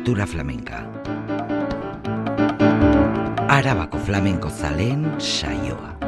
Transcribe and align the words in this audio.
Apertura 0.00 0.26
flamenca. 0.26 0.88
Arabako 3.50 3.98
flamenco 3.98 4.48
zalen 4.48 5.04
saioa. 5.20 5.99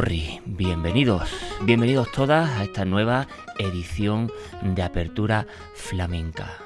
Bienvenidos, 0.00 1.28
bienvenidos 1.62 2.12
todas 2.12 2.48
a 2.50 2.62
esta 2.62 2.84
nueva 2.84 3.26
edición 3.58 4.30
de 4.62 4.84
Apertura 4.84 5.44
Flamenca. 5.74 6.56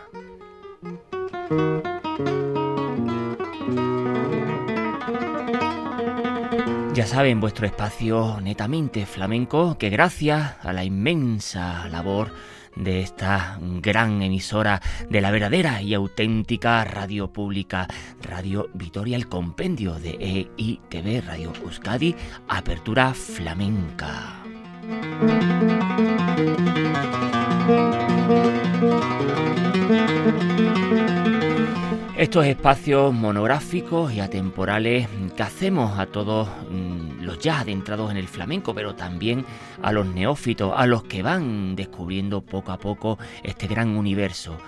Ya 6.92 7.06
saben, 7.06 7.41
vuestro 7.41 7.65
espacio 7.65 8.38
netamente 8.42 9.06
flamenco, 9.06 9.78
que 9.78 9.88
gracias 9.88 10.56
a 10.60 10.75
la 10.75 10.84
inmensa 10.84 11.88
labor 11.88 12.32
de 12.77 13.00
esta 13.00 13.59
gran 13.60 14.22
emisora 14.22 14.81
de 15.09 15.21
la 15.21 15.31
verdadera 15.31 15.83
y 15.83 15.94
auténtica 15.94 16.84
radio 16.84 17.33
pública, 17.33 17.88
Radio 18.22 18.69
Vitoria, 18.75 19.16
el 19.16 19.28
compendio 19.28 19.94
de 19.94 20.47
EITV, 20.56 21.27
Radio 21.27 21.53
Euskadi, 21.65 22.15
Apertura 22.49 23.15
Flamenca. 23.15 24.43
Estos 32.16 32.47
espacios 32.47 33.12
monográficos 33.12 34.12
y 34.12 34.21
atemporales 34.21 35.09
que 35.37 35.43
hacemos 35.43 35.99
a 35.99 36.06
todos 36.06 36.49
mm, 36.71 37.01
ya 37.38 37.60
adentrados 37.60 38.10
en 38.10 38.16
el 38.16 38.28
flamenco, 38.28 38.75
pero 38.75 38.94
también 38.94 39.44
a 39.82 39.93
los 39.93 40.06
neófitos, 40.06 40.72
a 40.76 40.87
los 40.87 41.04
que 41.04 41.22
van 41.22 41.76
descubriendo 41.76 42.43
poco 42.43 42.72
a 42.72 42.78
poco 42.78 43.19
este 43.43 43.66
gran 43.66 43.97
universo, 43.97 44.59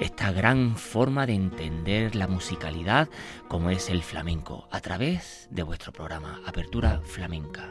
esta 0.00 0.32
gran 0.32 0.76
forma 0.76 1.26
de 1.26 1.34
entender 1.34 2.16
la 2.16 2.26
musicalidad 2.26 3.08
como 3.48 3.70
es 3.70 3.90
el 3.90 4.02
flamenco, 4.02 4.68
a 4.70 4.80
través 4.80 5.48
de 5.50 5.62
vuestro 5.62 5.92
programa 5.92 6.40
Apertura 6.46 7.00
Flamenca. 7.04 7.68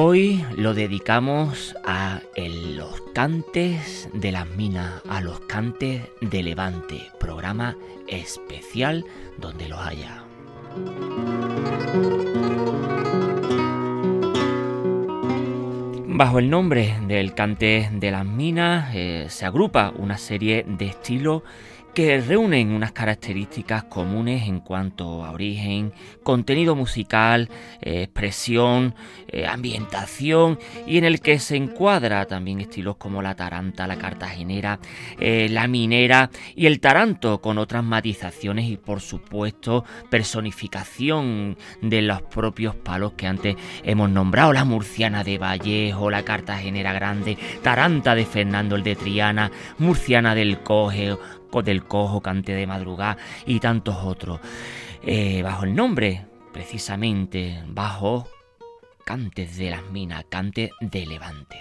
Hoy 0.00 0.44
lo 0.56 0.74
dedicamos 0.74 1.74
a 1.84 2.20
los 2.36 3.00
cantes 3.14 4.08
de 4.12 4.30
las 4.30 4.46
minas, 4.46 5.02
a 5.08 5.20
los 5.20 5.40
cantes 5.40 6.02
de 6.20 6.44
Levante, 6.44 7.10
programa 7.18 7.76
especial 8.06 9.04
donde 9.38 9.68
los 9.68 9.80
haya. 9.80 10.22
Bajo 16.06 16.38
el 16.38 16.48
nombre 16.48 16.94
del 17.08 17.34
cante 17.34 17.90
de 17.92 18.10
las 18.12 18.24
minas 18.24 18.94
eh, 18.94 19.26
se 19.28 19.46
agrupa 19.46 19.92
una 19.96 20.16
serie 20.16 20.64
de 20.68 20.86
estilos 20.86 21.42
que 21.98 22.20
reúnen 22.20 22.70
unas 22.70 22.92
características 22.92 23.82
comunes 23.82 24.46
en 24.46 24.60
cuanto 24.60 25.24
a 25.24 25.32
origen, 25.32 25.92
contenido 26.22 26.76
musical, 26.76 27.50
eh, 27.82 28.02
expresión, 28.04 28.94
eh, 29.26 29.48
ambientación 29.48 30.60
y 30.86 30.98
en 30.98 31.04
el 31.04 31.20
que 31.20 31.40
se 31.40 31.56
encuadra 31.56 32.24
también 32.26 32.60
estilos 32.60 32.98
como 32.98 33.20
la 33.20 33.34
taranta, 33.34 33.88
la 33.88 33.96
cartagenera, 33.96 34.78
eh, 35.18 35.48
la 35.50 35.66
minera 35.66 36.30
y 36.54 36.66
el 36.66 36.78
taranto 36.78 37.40
con 37.40 37.58
otras 37.58 37.82
matizaciones 37.82 38.66
y 38.66 38.76
por 38.76 39.00
supuesto 39.00 39.84
personificación 40.08 41.56
de 41.82 42.02
los 42.02 42.22
propios 42.22 42.76
palos 42.76 43.14
que 43.14 43.26
antes 43.26 43.56
hemos 43.82 44.08
nombrado, 44.08 44.52
la 44.52 44.64
murciana 44.64 45.24
de 45.24 45.38
Vallejo, 45.38 46.10
la 46.10 46.22
cartagenera 46.22 46.92
grande, 46.92 47.36
taranta 47.60 48.14
de 48.14 48.24
Fernando 48.24 48.76
el 48.76 48.84
de 48.84 48.94
Triana, 48.94 49.50
murciana 49.78 50.36
del 50.36 50.60
Coge, 50.60 51.16
del 51.64 51.84
Cojo, 51.84 52.20
Cante 52.20 52.54
de 52.54 52.66
Madrugada 52.66 53.16
y 53.46 53.60
tantos 53.60 53.96
otros. 54.04 54.40
Eh, 55.02 55.42
bajo 55.42 55.64
el 55.64 55.74
nombre, 55.74 56.26
precisamente, 56.52 57.62
bajo 57.66 58.28
Cantes 59.04 59.56
de 59.56 59.70
las 59.70 59.84
Minas, 59.90 60.24
Cante 60.28 60.70
de 60.80 61.06
Levante. 61.06 61.56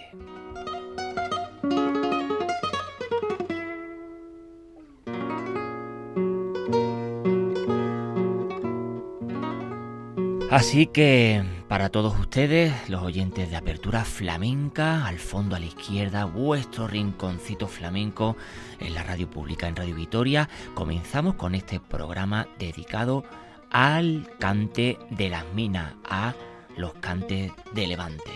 Así 10.50 10.88
que 10.88 11.44
para 11.68 11.90
todos 11.90 12.18
ustedes, 12.19 12.90
los 12.90 13.04
oyentes 13.04 13.50
de 13.50 13.58
Apertura 13.58 14.06
Flamenca, 14.06 15.06
al 15.06 15.19
fondo 15.19 15.56
a 15.56 15.60
la 15.60 15.66
izquierda, 15.66 16.25
vuestro 16.25 16.88
rinconcito 16.88 17.68
flamenco 17.68 18.38
en 18.80 18.94
la 18.94 19.04
radio 19.04 19.30
pública, 19.30 19.68
en 19.68 19.75
Radio 19.75 19.96
Vitoria, 19.96 20.50
comenzamos 20.74 21.36
con 21.36 21.56
este 21.56 21.80
programa 21.80 22.48
dedicado 22.58 23.24
al 23.69 24.30
cante 24.40 24.98
de 25.10 25.30
las 25.30 25.46
minas, 25.54 25.94
a 26.10 26.34
los 26.78 26.94
cantes 26.96 27.52
de 27.74 27.88
Levante. 27.88 28.31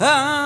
Ah. 0.00 0.37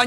pa 0.00 0.06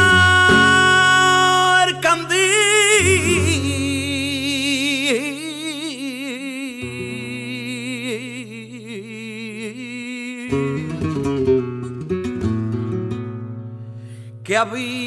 candil 14.65 14.75
que 14.75 15.00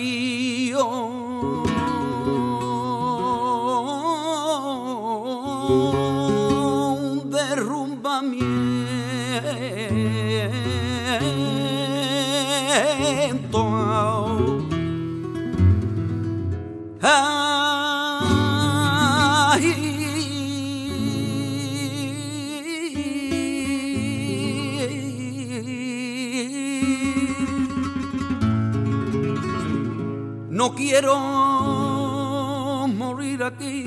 quiero 30.77 31.17
morir 32.89 33.43
aquí. 33.43 33.85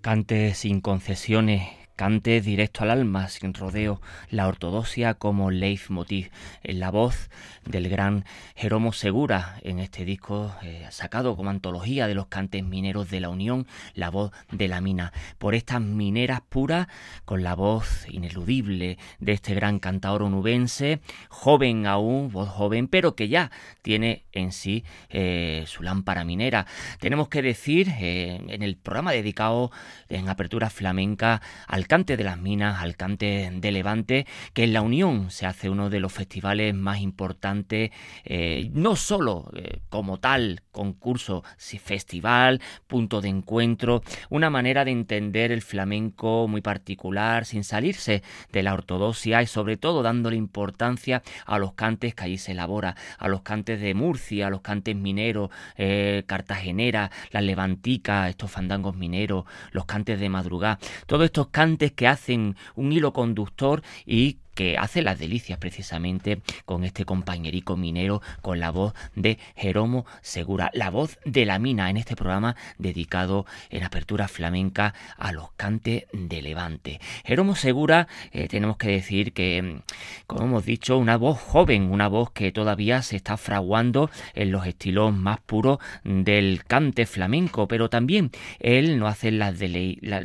Cante 0.00 0.54
sin 0.54 0.80
concesiones 0.80 1.73
directo 2.22 2.82
al 2.82 2.90
alma, 2.90 3.28
sin 3.28 3.54
rodeo, 3.54 4.00
la 4.30 4.46
ortodoxia 4.46 5.14
como 5.14 5.50
leitmotiv, 5.50 6.30
en 6.62 6.80
la 6.80 6.90
voz 6.90 7.30
del 7.64 7.88
gran 7.88 8.24
Jeromo 8.54 8.92
Segura 8.92 9.58
en 9.62 9.78
este 9.78 10.04
disco 10.04 10.54
eh, 10.62 10.86
sacado 10.90 11.36
como 11.36 11.50
antología 11.50 12.06
de 12.06 12.14
los 12.14 12.26
cantes 12.26 12.62
mineros 12.62 13.10
de 13.10 13.20
la 13.20 13.30
Unión, 13.30 13.66
la 13.94 14.10
voz 14.10 14.32
de 14.50 14.68
la 14.68 14.80
mina, 14.80 15.12
por 15.38 15.54
estas 15.54 15.80
mineras 15.80 16.40
puras, 16.48 16.86
con 17.24 17.42
la 17.42 17.54
voz 17.54 18.06
ineludible 18.08 18.98
de 19.18 19.32
este 19.32 19.54
gran 19.54 19.78
cantador 19.78 20.22
onubense, 20.22 21.00
joven 21.28 21.86
aún, 21.86 22.30
voz 22.30 22.48
joven, 22.48 22.88
pero 22.88 23.16
que 23.16 23.28
ya 23.28 23.50
tiene 23.82 24.24
en 24.32 24.52
sí 24.52 24.84
eh, 25.08 25.64
su 25.66 25.82
lámpara 25.82 26.24
minera. 26.24 26.66
Tenemos 27.00 27.28
que 27.28 27.42
decir 27.42 27.88
eh, 27.98 28.40
en 28.48 28.62
el 28.62 28.76
programa 28.76 29.12
dedicado 29.12 29.70
en 30.08 30.28
apertura 30.28 30.70
flamenca 30.70 31.42
al 31.66 31.86
de 32.04 32.24
las 32.24 32.38
minas, 32.38 32.82
al 32.82 32.96
cante 32.96 33.50
de 33.52 33.72
Levante, 33.72 34.26
que 34.52 34.64
en 34.64 34.72
la 34.72 34.82
Unión 34.82 35.30
se 35.30 35.46
hace 35.46 35.70
uno 35.70 35.88
de 35.90 36.00
los 36.00 36.12
festivales 36.12 36.74
más 36.74 37.00
importantes 37.00 37.90
eh, 38.24 38.70
no 38.72 38.96
solo 38.96 39.50
eh, 39.54 39.80
como 39.88 40.18
tal 40.18 40.60
concurso, 40.70 41.44
si 41.56 41.78
festival, 41.78 42.60
punto 42.86 43.20
de 43.20 43.28
encuentro, 43.28 44.02
una 44.28 44.50
manera 44.50 44.84
de 44.84 44.90
entender 44.90 45.52
el 45.52 45.62
flamenco 45.62 46.46
muy 46.48 46.60
particular, 46.60 47.44
sin 47.44 47.64
salirse 47.64 48.22
de 48.52 48.62
la 48.62 48.74
ortodoxia 48.74 49.42
y 49.42 49.46
sobre 49.46 49.76
todo 49.76 50.02
dándole 50.02 50.36
importancia 50.36 51.22
a 51.46 51.58
los 51.58 51.74
cantes 51.74 52.14
que 52.14 52.24
allí 52.24 52.38
se 52.38 52.52
elabora, 52.52 52.96
a 53.18 53.28
los 53.28 53.42
cantes 53.42 53.80
de 53.80 53.94
Murcia, 53.94 54.48
a 54.48 54.50
los 54.50 54.60
cantes 54.60 54.96
mineros, 54.96 55.50
eh, 55.76 56.24
cartagenera, 56.26 57.10
las 57.30 57.42
levanticas, 57.42 58.30
estos 58.30 58.50
fandangos 58.50 58.96
mineros, 58.96 59.44
los 59.72 59.86
cantes 59.86 60.20
de 60.20 60.28
madrugada, 60.28 60.78
todos 61.06 61.24
estos 61.24 61.48
cantes 61.48 61.92
que 61.94 62.06
hacen 62.06 62.56
un 62.74 62.92
hilo 62.92 63.12
conductor 63.12 63.82
y 64.06 64.38
que 64.54 64.78
hace 64.78 65.02
las 65.02 65.18
delicias 65.18 65.58
precisamente 65.58 66.40
con 66.64 66.84
este 66.84 67.04
compañerico 67.04 67.76
minero, 67.76 68.22
con 68.40 68.60
la 68.60 68.70
voz 68.70 68.94
de 69.14 69.38
Jeromo 69.56 70.06
Segura, 70.22 70.70
la 70.74 70.90
voz 70.90 71.18
de 71.24 71.44
la 71.44 71.58
mina 71.58 71.90
en 71.90 71.96
este 71.96 72.16
programa 72.16 72.56
dedicado 72.78 73.46
en 73.70 73.84
apertura 73.84 74.28
flamenca 74.28 74.94
a 75.18 75.32
los 75.32 75.52
cantes 75.52 76.04
de 76.12 76.42
Levante. 76.42 77.00
Jeromo 77.24 77.54
Segura, 77.56 78.08
eh, 78.32 78.48
tenemos 78.48 78.76
que 78.76 78.88
decir 78.88 79.32
que, 79.32 79.80
como 80.26 80.44
hemos 80.44 80.64
dicho, 80.64 80.98
una 80.98 81.16
voz 81.16 81.40
joven, 81.40 81.90
una 81.90 82.08
voz 82.08 82.30
que 82.30 82.52
todavía 82.52 83.02
se 83.02 83.16
está 83.16 83.36
fraguando 83.36 84.10
en 84.34 84.52
los 84.52 84.66
estilos 84.66 85.14
más 85.14 85.40
puros 85.40 85.78
del 86.04 86.64
cante 86.64 87.06
flamenco, 87.06 87.68
pero 87.68 87.88
también 87.88 88.30
él 88.60 88.98
nos 88.98 89.12
hace 89.12 89.30
las 89.30 89.54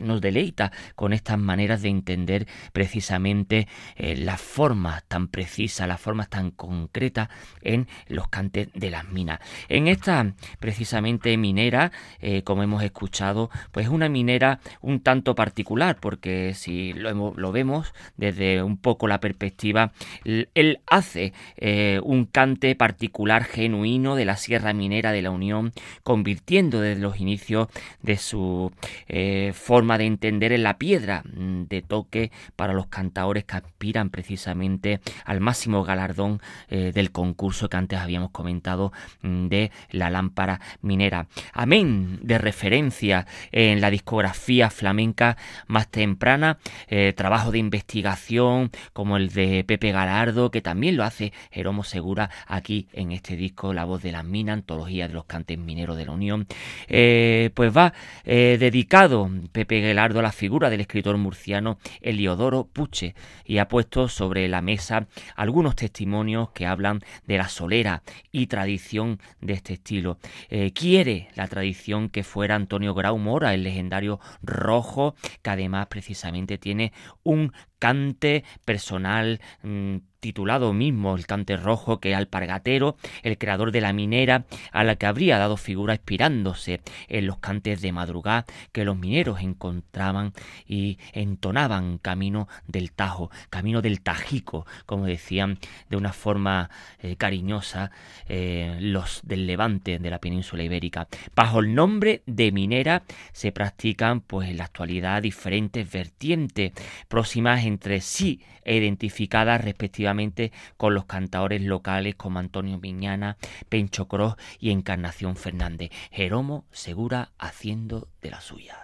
nos 0.01 0.21
deleita 0.21 0.71
con 0.95 1.13
estas 1.13 1.37
maneras 1.37 1.81
de 1.81 1.89
entender 1.89 2.47
precisamente 2.73 3.67
el 3.95 4.18
las 4.19 4.41
formas 4.41 5.03
tan 5.07 5.27
precisas, 5.27 5.87
las 5.87 6.01
formas 6.01 6.29
tan 6.29 6.51
concretas 6.51 7.29
en 7.61 7.87
los 8.07 8.27
cantes 8.27 8.69
de 8.73 8.89
las 8.89 9.09
minas. 9.09 9.39
En 9.69 9.87
esta 9.87 10.33
precisamente 10.59 11.35
minera, 11.37 11.91
eh, 12.19 12.43
como 12.43 12.63
hemos 12.63 12.83
escuchado, 12.83 13.49
pues 13.71 13.85
es 13.85 13.91
una 13.91 14.09
minera 14.09 14.59
un 14.81 14.99
tanto 15.01 15.35
particular, 15.35 15.97
porque 15.99 16.53
si 16.53 16.93
lo, 16.93 17.51
vemos 17.51 17.93
desde 18.17 18.61
un 18.61 18.77
poco 18.77 19.07
la 19.07 19.19
perspectiva, 19.19 19.91
él 20.25 20.81
hace 20.87 21.33
eh, 21.57 21.99
un 22.03 22.25
cante 22.25 22.75
particular 22.75 23.43
genuino 23.43 24.15
de 24.15 24.25
la 24.25 24.37
Sierra 24.37 24.73
Minera 24.73 25.11
de 25.11 25.21
la 25.21 25.31
Unión, 25.31 25.71
convirtiendo 26.03 26.81
desde 26.81 27.01
los 27.01 27.19
inicios 27.19 27.67
de 28.01 28.17
su 28.17 28.71
eh, 29.07 29.51
forma 29.53 29.97
de 29.97 30.05
entender 30.05 30.51
en 30.51 30.63
la 30.63 30.77
piedra 30.77 31.23
mm, 31.23 31.63
de 31.63 31.81
toque 31.81 32.31
para 32.55 32.73
los 32.73 32.87
cantadores 32.87 33.45
que 33.45 33.57
aspiran 33.57 34.08
precisamente 34.09 34.99
al 35.25 35.39
máximo 35.39 35.83
galardón 35.83 36.41
eh, 36.69 36.91
del 36.93 37.11
concurso 37.11 37.69
que 37.69 37.77
antes 37.77 37.99
habíamos 37.99 38.31
comentado 38.31 38.91
mm, 39.21 39.47
de 39.47 39.71
la 39.91 40.09
lámpara 40.09 40.59
minera. 40.81 41.27
Amén 41.53 42.19
de 42.21 42.37
referencia 42.37 43.25
en 43.51 43.81
la 43.81 43.89
discografía 43.89 44.69
flamenca 44.69 45.37
más 45.67 45.87
temprana, 45.89 46.57
eh, 46.87 47.13
trabajo 47.15 47.51
de 47.51 47.59
investigación 47.59 48.71
como 48.93 49.17
el 49.17 49.29
de 49.29 49.63
Pepe 49.63 49.91
Galardo, 49.91 50.51
que 50.51 50.61
también 50.61 50.97
lo 50.97 51.03
hace 51.03 51.33
Jeromo 51.51 51.83
Segura 51.83 52.29
aquí 52.47 52.87
en 52.93 53.11
este 53.11 53.35
disco 53.35 53.73
La 53.73 53.85
voz 53.85 54.01
de 54.01 54.11
las 54.11 54.25
minas, 54.25 54.53
antología 54.53 55.07
de 55.07 55.13
los 55.13 55.25
cantes 55.25 55.57
mineros 55.57 55.97
de 55.97 56.05
la 56.05 56.11
Unión. 56.11 56.47
Eh, 56.87 57.51
pues 57.53 57.75
va 57.75 57.93
dedicado 58.25 59.29
Pepe 59.51 59.81
Galardo 59.81 60.19
a 60.19 60.23
la 60.23 60.31
figura 60.31 60.69
del 60.69 60.81
escritor 60.81 61.17
murciano 61.17 61.79
Eliodoro 62.01 62.65
Puche 62.65 63.15
y 63.45 63.57
ha 63.57 63.67
puesto 63.67 63.98
sobre 64.07 64.47
la 64.47 64.61
mesa 64.61 65.07
algunos 65.35 65.75
testimonios 65.75 66.51
que 66.51 66.65
hablan 66.65 67.01
de 67.25 67.37
la 67.37 67.49
solera 67.49 68.03
y 68.31 68.47
tradición 68.47 69.19
de 69.41 69.53
este 69.53 69.73
estilo. 69.73 70.17
Eh, 70.49 70.71
quiere 70.71 71.29
la 71.35 71.47
tradición 71.47 72.09
que 72.09 72.23
fuera 72.23 72.55
Antonio 72.55 72.93
Grau 72.93 73.17
Mora, 73.17 73.53
el 73.53 73.63
legendario 73.63 74.19
rojo, 74.41 75.15
que 75.41 75.49
además 75.49 75.87
precisamente 75.87 76.57
tiene 76.57 76.93
un 77.23 77.53
cante 77.79 78.43
personal 78.65 79.39
mm, 79.63 79.97
titulado 80.19 80.73
mismo 80.73 81.15
el 81.15 81.25
cante 81.25 81.57
rojo 81.57 81.99
que 81.99 82.15
Alpargatero, 82.15 82.97
el 83.23 83.37
creador 83.37 83.71
de 83.71 83.81
la 83.81 83.93
minera, 83.93 84.45
a 84.71 84.83
la 84.83 84.95
que 84.95 85.05
habría 85.05 85.37
dado 85.37 85.57
figura 85.57 85.93
inspirándose 85.93 86.81
en 87.07 87.25
los 87.25 87.37
cantes 87.37 87.81
de 87.81 87.91
madrugada 87.91 88.45
que 88.71 88.85
los 88.85 88.97
mineros 88.97 89.41
encontraban 89.41 90.33
y 90.65 90.97
entonaban 91.13 91.97
camino 91.97 92.47
del 92.67 92.91
Tajo, 92.91 93.31
camino 93.49 93.81
del 93.81 94.01
Tajico, 94.01 94.65
como 94.85 95.05
decían 95.05 95.57
de 95.89 95.97
una 95.97 96.13
forma 96.13 96.69
eh, 96.99 97.15
cariñosa 97.15 97.91
eh, 98.27 98.77
los 98.81 99.21
del 99.23 99.47
levante 99.47 99.99
de 99.99 100.09
la 100.09 100.19
península 100.19 100.63
ibérica. 100.63 101.07
Bajo 101.35 101.59
el 101.59 101.73
nombre 101.73 102.23
de 102.25 102.51
minera 102.51 103.03
se 103.31 103.51
practican 103.51 104.21
pues 104.21 104.49
en 104.49 104.57
la 104.57 104.65
actualidad 104.65 105.21
diferentes 105.21 105.89
vertientes 105.89 106.73
próximas 107.07 107.63
entre 107.69 108.01
sí 108.01 108.41
e 108.65 108.75
identificadas 108.75 109.63
respectivamente 109.63 110.51
con 110.75 110.93
los 110.93 111.05
cantadores 111.05 111.61
locales 111.61 112.15
como 112.15 112.39
Antonio 112.39 112.79
Viñana, 112.79 113.37
Pencho 113.69 114.07
Cross 114.07 114.35
y 114.59 114.71
Encarnación 114.71 115.37
Fernández. 115.37 115.91
Jeromo 116.11 116.65
Segura 116.71 117.31
haciendo 117.39 118.09
de 118.21 118.31
la 118.31 118.41
suya. 118.41 118.77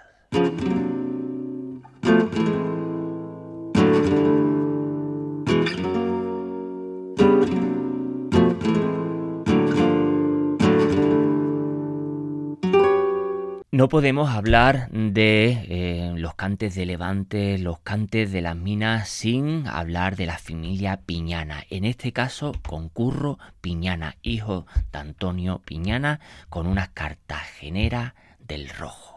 No 13.85 13.89
podemos 13.89 14.31
hablar 14.31 14.89
de 14.89 15.63
eh, 15.69 16.13
los 16.15 16.33
cantes 16.33 16.73
de 16.73 16.87
Levante, 16.87 17.59
los 17.59 17.77
cantes 17.81 18.31
de 18.31 18.41
las 18.41 18.55
minas, 18.55 19.09
sin 19.09 19.67
hablar 19.67 20.15
de 20.15 20.25
la 20.25 20.39
familia 20.39 21.01
Piñana. 21.05 21.63
En 21.69 21.85
este 21.85 22.11
caso, 22.11 22.53
concurro 22.67 23.37
Piñana, 23.61 24.15
hijo 24.23 24.65
de 24.91 24.97
Antonio 24.97 25.61
Piñana, 25.63 26.19
con 26.49 26.65
una 26.65 26.87
cartagenera 26.93 28.15
del 28.39 28.69
rojo. 28.69 29.14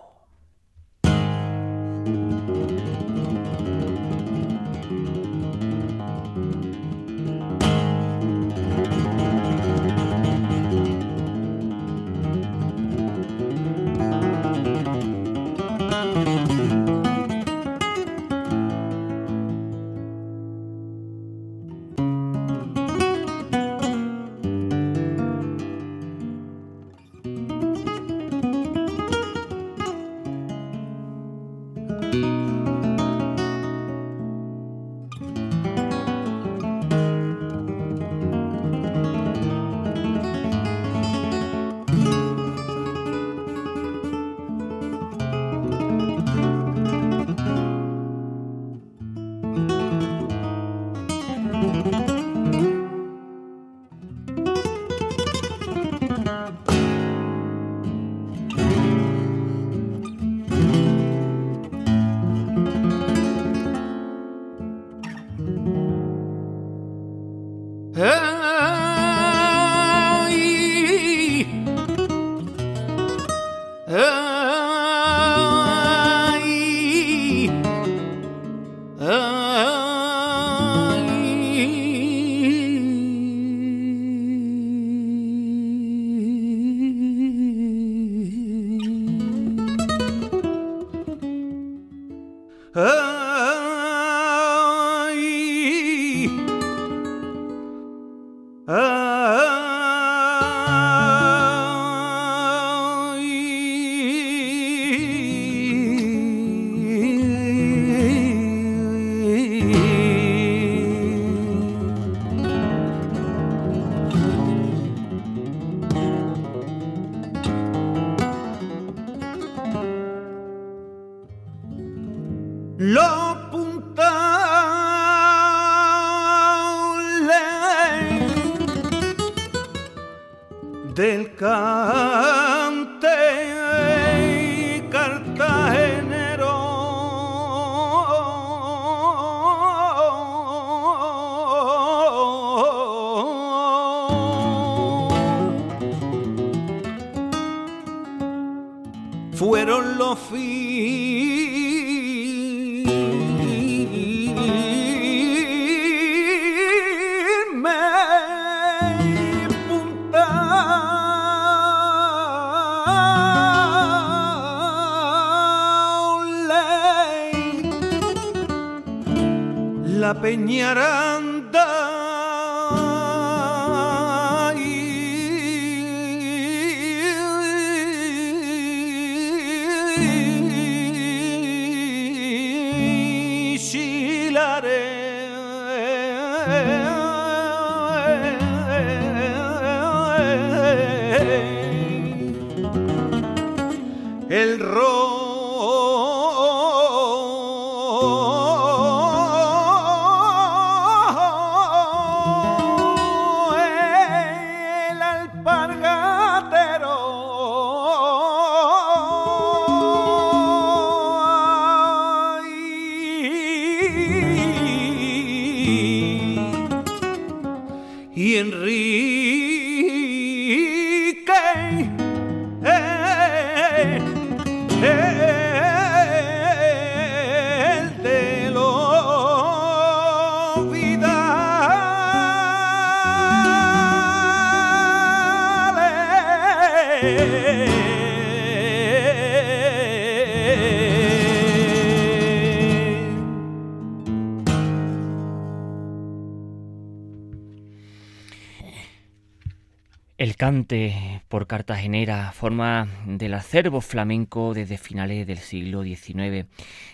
Por 251.28 251.46
cartagenera 251.46 252.32
forma 252.32 252.88
del 253.04 253.34
acervo 253.34 253.82
flamenco 253.82 254.54
desde 254.54 254.78
finales 254.78 255.26
del 255.26 255.36
siglo 255.36 255.82
XIX. 255.82 256.46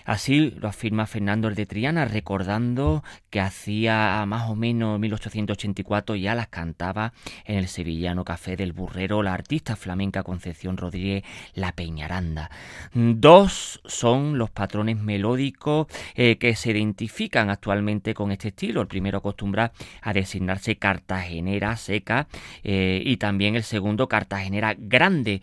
Así 0.05 0.51
lo 0.51 0.69
afirma 0.69 1.07
Fernando 1.07 1.49
el 1.49 1.55
de 1.55 1.67
Triana, 1.67 2.05
recordando 2.05 3.03
que 3.31 3.41
hacía 3.41 4.25
más 4.27 4.51
o 4.51 4.55
menos 4.55 5.01
1884 5.01 6.15
ya 6.17 6.35
las 6.35 6.49
cantaba 6.49 7.13
en 7.47 7.57
el 7.57 7.69
sevillano 7.69 8.25
Café 8.25 8.57
del 8.57 8.73
Burrero 8.73 9.23
la 9.23 9.33
artista 9.33 9.77
flamenca 9.77 10.23
Concepción 10.23 10.77
Rodríguez 10.77 11.25
La 11.55 11.73
Peñaranda. 11.73 12.51
Dos 12.93 13.81
son 13.85 14.39
los 14.39 14.51
patrones 14.51 14.99
melódicos 14.99 15.87
eh, 16.15 16.37
que 16.37 16.55
se 16.55 16.73
identifican 16.73 17.51
actualmente 17.51 18.15
con 18.15 18.31
este 18.31 18.49
estilo. 18.49 18.83
El 18.83 18.89
primero 18.89 19.19
acostumbra 19.19 19.73
a 20.03 20.13
designarse 20.13 20.77
cartagenera 20.77 21.77
seca 21.77 22.29
eh, 22.63 23.03
y 23.05 23.17
también 23.17 23.57
el 23.57 23.63
segundo 23.63 24.09
cartagenera 24.09 24.75
grande. 24.77 25.41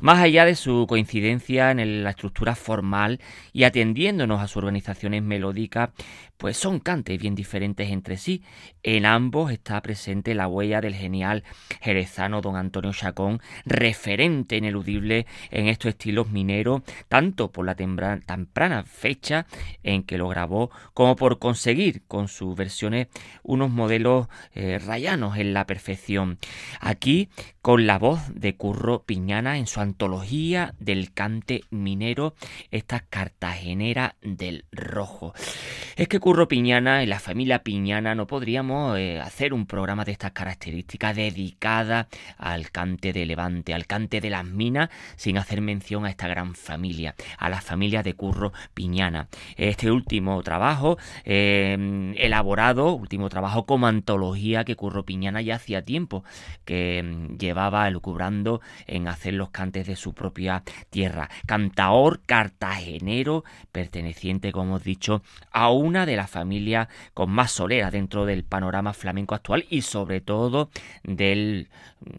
Más 0.00 0.18
allá 0.18 0.44
de 0.44 0.56
su 0.56 0.86
coincidencia 0.88 1.70
en 1.70 2.02
la 2.02 2.10
estructura 2.10 2.56
formal 2.56 3.20
y 3.52 3.62
a 4.08 4.46
sus 4.48 4.58
organizaciones 4.58 5.22
melódicas, 5.22 5.90
pues 6.36 6.58
son 6.58 6.78
cantes 6.78 7.18
bien 7.18 7.34
diferentes 7.34 7.90
entre 7.90 8.18
sí. 8.18 8.42
En 8.82 9.06
ambos 9.06 9.50
está 9.50 9.80
presente 9.80 10.34
la 10.34 10.46
huella 10.46 10.82
del 10.82 10.94
genial 10.94 11.42
jerezano 11.80 12.42
don 12.42 12.56
Antonio 12.56 12.92
Chacón, 12.92 13.40
referente 13.64 14.56
ineludible 14.56 15.26
en 15.50 15.68
estos 15.68 15.90
estilos 15.90 16.28
mineros, 16.28 16.82
tanto 17.08 17.50
por 17.50 17.64
la 17.64 17.76
temprana 17.76 18.84
fecha 18.84 19.46
en 19.82 20.02
que 20.02 20.18
lo 20.18 20.28
grabó, 20.28 20.70
como 20.92 21.16
por 21.16 21.38
conseguir 21.38 22.02
con 22.06 22.28
sus 22.28 22.54
versiones 22.54 23.08
unos 23.42 23.70
modelos 23.70 24.28
eh, 24.54 24.78
rayanos 24.84 25.38
en 25.38 25.54
la 25.54 25.66
perfección. 25.66 26.38
Aquí 26.80 27.30
con 27.62 27.86
la 27.86 27.98
voz 27.98 28.20
de 28.34 28.56
Curro 28.56 29.04
Piñana 29.04 29.56
en 29.56 29.66
su 29.66 29.80
antología 29.80 30.74
del 30.78 31.14
cante 31.14 31.62
minero, 31.70 32.34
esta 32.70 33.00
del 34.22 34.64
rojo. 34.72 35.34
Es 35.96 36.08
que 36.08 36.18
Curro 36.18 36.48
Piñana 36.48 37.02
y 37.02 37.06
la 37.06 37.20
familia 37.20 37.62
Piñana 37.62 38.14
no 38.14 38.26
podríamos 38.26 38.98
eh, 38.98 39.20
hacer 39.20 39.54
un 39.54 39.66
programa 39.66 40.04
de 40.04 40.12
estas 40.12 40.32
características 40.32 41.14
dedicada 41.14 42.08
al 42.36 42.70
cante 42.70 43.12
de 43.12 43.24
Levante, 43.26 43.74
al 43.74 43.86
cante 43.86 44.20
de 44.20 44.30
las 44.30 44.44
minas, 44.44 44.90
sin 45.16 45.38
hacer 45.38 45.60
mención 45.60 46.04
a 46.04 46.10
esta 46.10 46.26
gran 46.26 46.54
familia, 46.54 47.14
a 47.38 47.48
la 47.48 47.60
familia 47.60 48.02
de 48.02 48.14
Curro 48.14 48.52
Piñana. 48.74 49.28
Este 49.56 49.90
último 49.90 50.42
trabajo, 50.42 50.98
eh, 51.24 52.14
elaborado, 52.16 52.94
último 52.94 53.28
trabajo 53.28 53.64
como 53.64 53.86
antología 53.86 54.64
que 54.64 54.76
Curro 54.76 55.04
Piñana 55.04 55.42
ya 55.42 55.56
hacía 55.56 55.84
tiempo 55.84 56.24
que 56.64 57.02
mm, 57.02 57.38
llevaba 57.38 57.86
elucubrando 57.86 58.60
en 58.86 59.06
hacer 59.06 59.34
los 59.34 59.50
cantes 59.50 59.86
de 59.86 59.96
su 59.96 60.12
propia 60.12 60.64
tierra. 60.90 61.28
Cantaor 61.46 62.20
cartagenero, 62.26 63.44
perteneciente, 63.84 64.50
como 64.50 64.64
hemos 64.64 64.84
dicho, 64.84 65.22
a 65.52 65.70
una 65.70 66.06
de 66.06 66.16
las 66.16 66.30
familias 66.30 66.88
con 67.12 67.30
más 67.30 67.52
solera 67.52 67.90
dentro 67.90 68.24
del 68.24 68.42
panorama 68.42 68.94
flamenco 68.94 69.34
actual 69.34 69.66
y 69.68 69.82
sobre 69.82 70.22
todo 70.22 70.70
del 71.02 71.68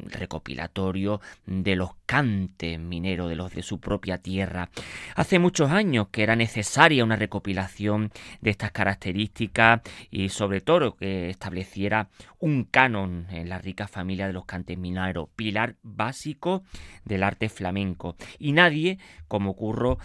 recopilatorio 0.05 1.21
de 1.45 1.75
los 1.75 1.91
cantes 2.05 2.79
mineros, 2.79 3.29
de 3.29 3.35
los 3.35 3.53
de 3.53 3.61
su 3.61 3.79
propia 3.79 4.17
tierra. 4.17 4.69
Hace 5.15 5.39
muchos 5.39 5.71
años 5.71 6.07
que 6.11 6.23
era 6.23 6.35
necesaria 6.35 7.03
una 7.03 7.15
recopilación 7.15 8.11
de 8.41 8.51
estas 8.51 8.71
características 8.71 9.81
y 10.11 10.29
sobre 10.29 10.61
todo 10.61 10.95
que 10.95 11.29
estableciera 11.29 12.09
un 12.39 12.63
canon 12.65 13.27
en 13.31 13.49
la 13.49 13.59
rica 13.59 13.87
familia 13.87 14.27
de 14.27 14.33
los 14.33 14.45
cantes 14.45 14.77
mineros, 14.77 15.29
pilar 15.35 15.75
básico 15.81 16.63
del 17.03 17.23
arte 17.23 17.49
flamenco. 17.49 18.15
Y 18.39 18.51
nadie 18.51 18.99
como 19.27 19.55
Curro 19.55 19.97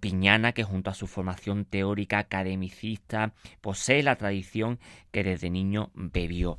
Piñana, 0.00 0.52
que 0.52 0.64
junto 0.64 0.90
a 0.90 0.94
su 0.94 1.06
formación 1.06 1.64
teórica 1.64 2.18
academicista 2.18 3.32
posee 3.60 4.02
la 4.02 4.16
tradición 4.16 4.78
que 5.10 5.24
desde 5.24 5.50
niño 5.50 5.90
bebió 5.94 6.58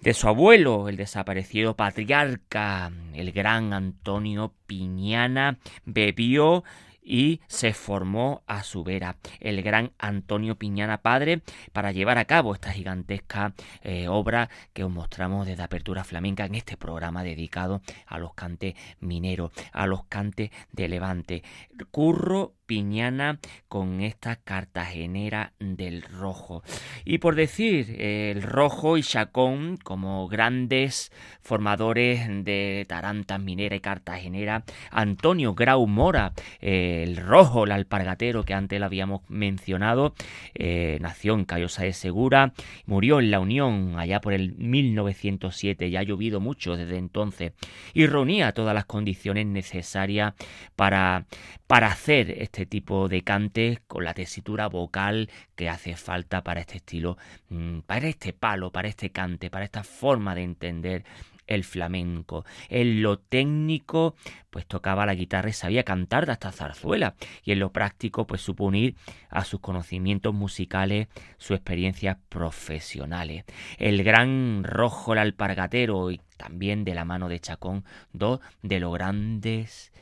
de 0.00 0.14
su 0.14 0.28
abuelo, 0.28 0.88
el 0.88 0.96
desaparecido 0.96 1.74
patriarca, 1.74 2.90
el 3.14 3.32
gran 3.32 3.72
Antonio 3.72 4.52
Piñana, 4.66 5.58
bebió 5.84 6.64
y 7.08 7.40
se 7.46 7.72
formó 7.72 8.42
a 8.46 8.62
su 8.62 8.84
vera 8.84 9.16
el 9.40 9.62
gran 9.62 9.92
Antonio 9.98 10.56
Piñana 10.56 10.98
padre 10.98 11.40
para 11.72 11.90
llevar 11.90 12.18
a 12.18 12.26
cabo 12.26 12.52
esta 12.52 12.70
gigantesca 12.70 13.54
eh, 13.82 14.08
obra 14.08 14.50
que 14.74 14.84
os 14.84 14.90
mostramos 14.90 15.46
desde 15.46 15.62
Apertura 15.62 16.04
Flamenca 16.04 16.44
en 16.44 16.54
este 16.54 16.76
programa 16.76 17.24
dedicado 17.24 17.80
a 18.06 18.18
los 18.18 18.34
cantes 18.34 18.74
mineros, 19.00 19.52
a 19.72 19.86
los 19.86 20.04
cantes 20.04 20.50
de 20.70 20.88
Levante. 20.88 21.42
Curro 21.90 22.57
Piñana 22.68 23.38
con 23.66 24.02
esta 24.02 24.36
cartagenera 24.36 25.54
del 25.58 26.02
rojo. 26.02 26.62
Y 27.06 27.16
por 27.16 27.34
decir, 27.34 27.96
el 27.98 28.42
rojo 28.42 28.98
y 28.98 29.02
Chacón 29.02 29.78
como 29.82 30.28
grandes 30.28 31.10
formadores 31.40 32.28
de 32.44 32.84
tarantas 32.86 33.40
minera 33.40 33.74
y 33.74 33.80
cartagenera, 33.80 34.64
Antonio 34.90 35.54
Grau 35.54 35.86
Mora, 35.86 36.34
el 36.60 37.16
rojo, 37.16 37.64
el 37.64 37.72
alpargatero 37.72 38.44
que 38.44 38.52
antes 38.52 38.78
lo 38.78 38.84
habíamos 38.84 39.22
mencionado, 39.28 40.14
eh, 40.54 40.98
nació 41.00 41.34
en 41.36 41.46
Cayosa 41.46 41.84
de 41.84 41.94
Segura, 41.94 42.52
murió 42.84 43.18
en 43.18 43.30
la 43.30 43.40
Unión 43.40 43.94
allá 43.96 44.20
por 44.20 44.34
el 44.34 44.54
1907, 44.58 45.88
ya 45.88 46.00
ha 46.00 46.02
llovido 46.02 46.38
mucho 46.38 46.76
desde 46.76 46.98
entonces, 46.98 47.52
y 47.94 48.06
reunía 48.06 48.52
todas 48.52 48.74
las 48.74 48.84
condiciones 48.84 49.46
necesarias 49.46 50.34
para, 50.76 51.24
para 51.66 51.86
hacer 51.86 52.30
este 52.42 52.57
tipo 52.66 53.08
de 53.08 53.22
cantes 53.22 53.80
con 53.86 54.04
la 54.04 54.14
tesitura 54.14 54.68
vocal 54.68 55.30
que 55.56 55.68
hace 55.68 55.96
falta 55.96 56.42
para 56.42 56.60
este 56.60 56.76
estilo, 56.76 57.18
mm, 57.50 57.80
para 57.80 58.08
este 58.08 58.32
palo, 58.32 58.70
para 58.70 58.88
este 58.88 59.10
cante, 59.10 59.50
para 59.50 59.64
esta 59.64 59.84
forma 59.84 60.34
de 60.34 60.42
entender 60.42 61.04
el 61.48 61.64
flamenco. 61.64 62.44
En 62.68 63.02
lo 63.02 63.18
técnico, 63.18 64.14
pues 64.50 64.66
tocaba 64.66 65.06
la 65.06 65.14
guitarra 65.14 65.48
y 65.48 65.54
sabía 65.54 65.82
cantar 65.82 66.26
de 66.26 66.32
hasta 66.32 66.52
zarzuela. 66.52 67.14
Y 67.42 67.52
en 67.52 67.58
lo 67.58 67.72
práctico, 67.72 68.26
pues 68.26 68.42
supo 68.42 68.64
unir 68.64 68.94
a 69.30 69.44
sus 69.44 69.60
conocimientos 69.60 70.32
musicales 70.32 71.08
sus 71.38 71.56
experiencias 71.56 72.18
profesionales. 72.28 73.44
El 73.78 74.04
gran 74.04 74.62
rojo, 74.62 75.14
el 75.14 75.18
alpargatero 75.18 76.10
y 76.10 76.20
también 76.36 76.84
de 76.84 76.94
la 76.94 77.04
mano 77.04 77.28
de 77.28 77.40
Chacón, 77.40 77.84
dos 78.12 78.40
de 78.62 78.78
los 78.78 78.92
grandes 78.92 79.92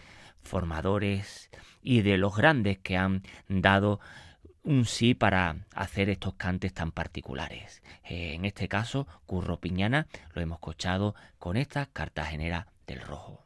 formadores 0.42 1.51
y 1.87 2.03
de 2.03 2.18
los 2.18 2.37
grandes 2.37 2.79
que 2.79 2.96
han 2.96 3.22
dado 3.49 4.01
un 4.64 4.87
sí 4.87 5.14
para 5.14 5.59
hacer 5.72 6.11
estos 6.11 6.35
cantes 6.35 6.75
tan 6.75 6.90
particulares. 6.90 7.81
Eh, 8.05 8.35
en 8.35 8.44
este 8.44 8.66
caso, 8.66 9.07
Curro 9.25 9.61
Piñana 9.61 10.09
lo 10.35 10.42
hemos 10.42 10.57
escuchado 10.57 11.14
con 11.38 11.57
esta 11.57 11.87
cartagenera 11.87 12.66
del 12.88 13.01
rojo. 13.01 13.46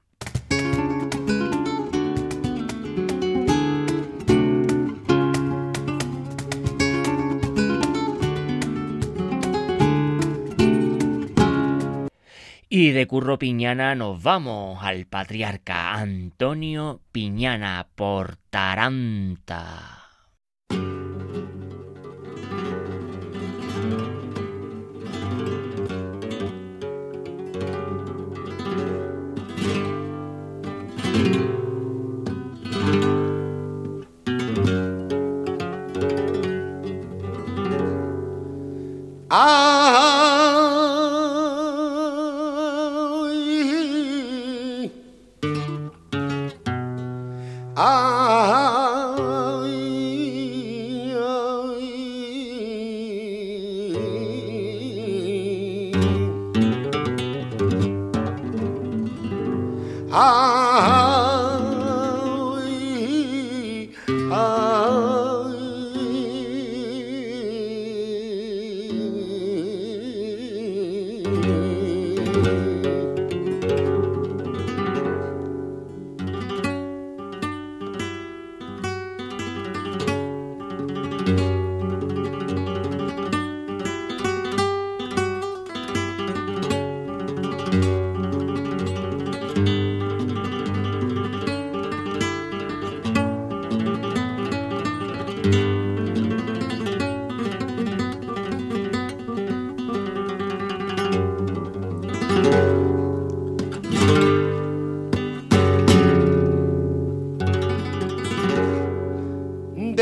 Y 12.72 12.92
de 12.92 13.08
Curro 13.08 13.36
Piñana 13.36 13.96
nos 13.96 14.22
vamos 14.22 14.78
al 14.84 15.04
patriarca 15.04 15.94
Antonio 15.94 17.00
Piñana 17.10 17.88
por 17.96 18.36
Taranta. 18.48 20.00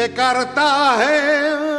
करता 0.06 0.96
है। 0.98 1.77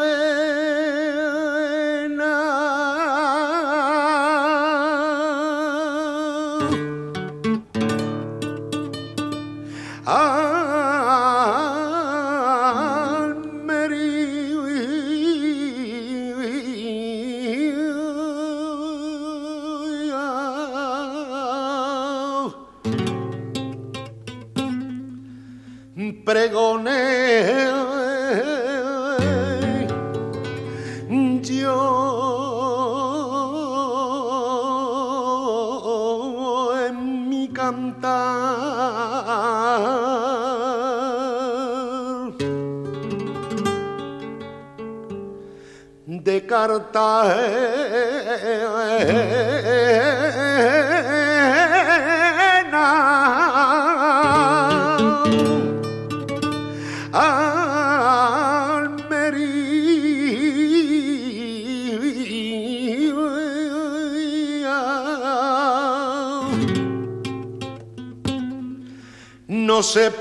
No 69.79 69.83
se 69.83 70.11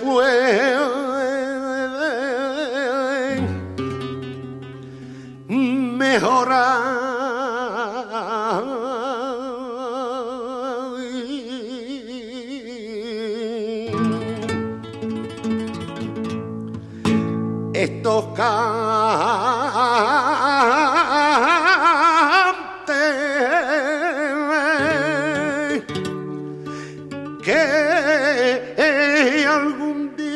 algún 29.45 30.17
día. 30.17 30.29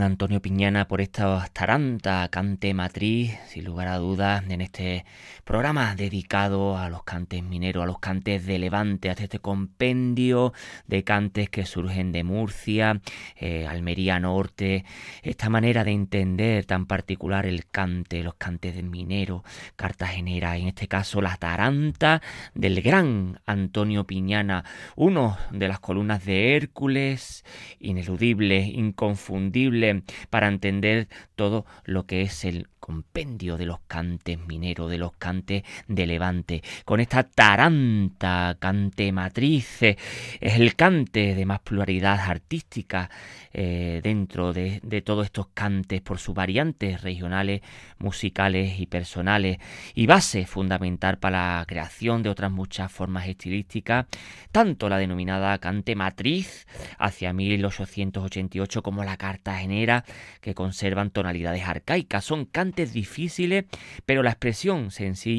Antonio 0.02 0.40
Piñana 0.40 0.88
por 0.88 1.00
esta 1.00 1.46
taranta 1.52 2.28
cante 2.28 2.74
matriz, 2.74 3.38
sin 3.48 3.64
lugar 3.64 3.88
a 3.88 3.98
dudas, 3.98 4.44
en 4.48 4.60
este 4.60 5.04
programa 5.50 5.96
dedicado 5.96 6.78
a 6.78 6.88
los 6.90 7.02
cantes 7.02 7.42
mineros, 7.42 7.82
a 7.82 7.86
los 7.86 7.98
cantes 7.98 8.46
de 8.46 8.60
Levante, 8.60 9.10
a 9.10 9.14
este 9.14 9.40
compendio 9.40 10.52
de 10.86 11.02
cantes 11.02 11.50
que 11.50 11.66
surgen 11.66 12.12
de 12.12 12.22
Murcia, 12.22 13.00
eh, 13.34 13.66
Almería 13.66 14.20
Norte, 14.20 14.84
esta 15.24 15.48
manera 15.50 15.82
de 15.82 15.90
entender 15.90 16.66
tan 16.66 16.86
particular 16.86 17.46
el 17.46 17.66
cante, 17.66 18.22
los 18.22 18.34
cantes 18.34 18.76
de 18.76 18.84
minero, 18.84 19.42
Cartagenera, 19.74 20.56
en 20.56 20.68
este 20.68 20.86
caso 20.86 21.20
la 21.20 21.34
taranta 21.34 22.22
del 22.54 22.80
gran 22.80 23.40
Antonio 23.44 24.06
Piñana, 24.06 24.64
uno 24.94 25.36
de 25.50 25.66
las 25.66 25.80
columnas 25.80 26.24
de 26.24 26.54
Hércules, 26.54 27.44
ineludible, 27.80 28.60
inconfundible, 28.60 30.04
para 30.30 30.46
entender 30.46 31.08
todo 31.34 31.66
lo 31.86 32.06
que 32.06 32.22
es 32.22 32.44
el 32.44 32.68
compendio 32.78 33.56
de 33.56 33.66
los 33.66 33.78
cantes 33.86 34.38
mineros, 34.46 34.90
de 34.90 34.98
los 34.98 35.12
cantes 35.12 35.39
de 35.46 36.06
Levante, 36.06 36.62
con 36.84 37.00
esta 37.00 37.22
taranta 37.22 38.56
cante 38.58 39.12
matriz, 39.12 39.82
es 39.82 39.96
el 40.40 40.74
cante 40.76 41.34
de 41.34 41.46
más 41.46 41.60
pluralidad 41.60 42.18
artística 42.20 43.10
eh, 43.52 44.00
dentro 44.02 44.52
de, 44.52 44.80
de 44.82 45.02
todos 45.02 45.26
estos 45.26 45.48
cantes 45.48 46.00
por 46.00 46.18
sus 46.18 46.34
variantes 46.34 47.02
regionales, 47.02 47.62
musicales 47.98 48.78
y 48.78 48.86
personales, 48.86 49.58
y 49.94 50.06
base 50.06 50.46
fundamental 50.46 51.18
para 51.18 51.58
la 51.58 51.64
creación 51.66 52.22
de 52.22 52.28
otras 52.28 52.50
muchas 52.50 52.92
formas 52.92 53.26
estilísticas, 53.26 54.06
tanto 54.52 54.88
la 54.88 54.98
denominada 54.98 55.58
cante 55.58 55.94
matriz 55.94 56.66
hacia 56.98 57.32
1888 57.32 58.82
como 58.82 59.04
la 59.04 59.16
cartagenera, 59.16 60.04
que 60.40 60.54
conservan 60.54 61.10
tonalidades 61.10 61.64
arcaicas, 61.66 62.24
son 62.24 62.44
cantes 62.44 62.92
difíciles, 62.92 63.64
pero 64.06 64.22
la 64.22 64.30
expresión 64.30 64.90
sencilla, 64.90 65.29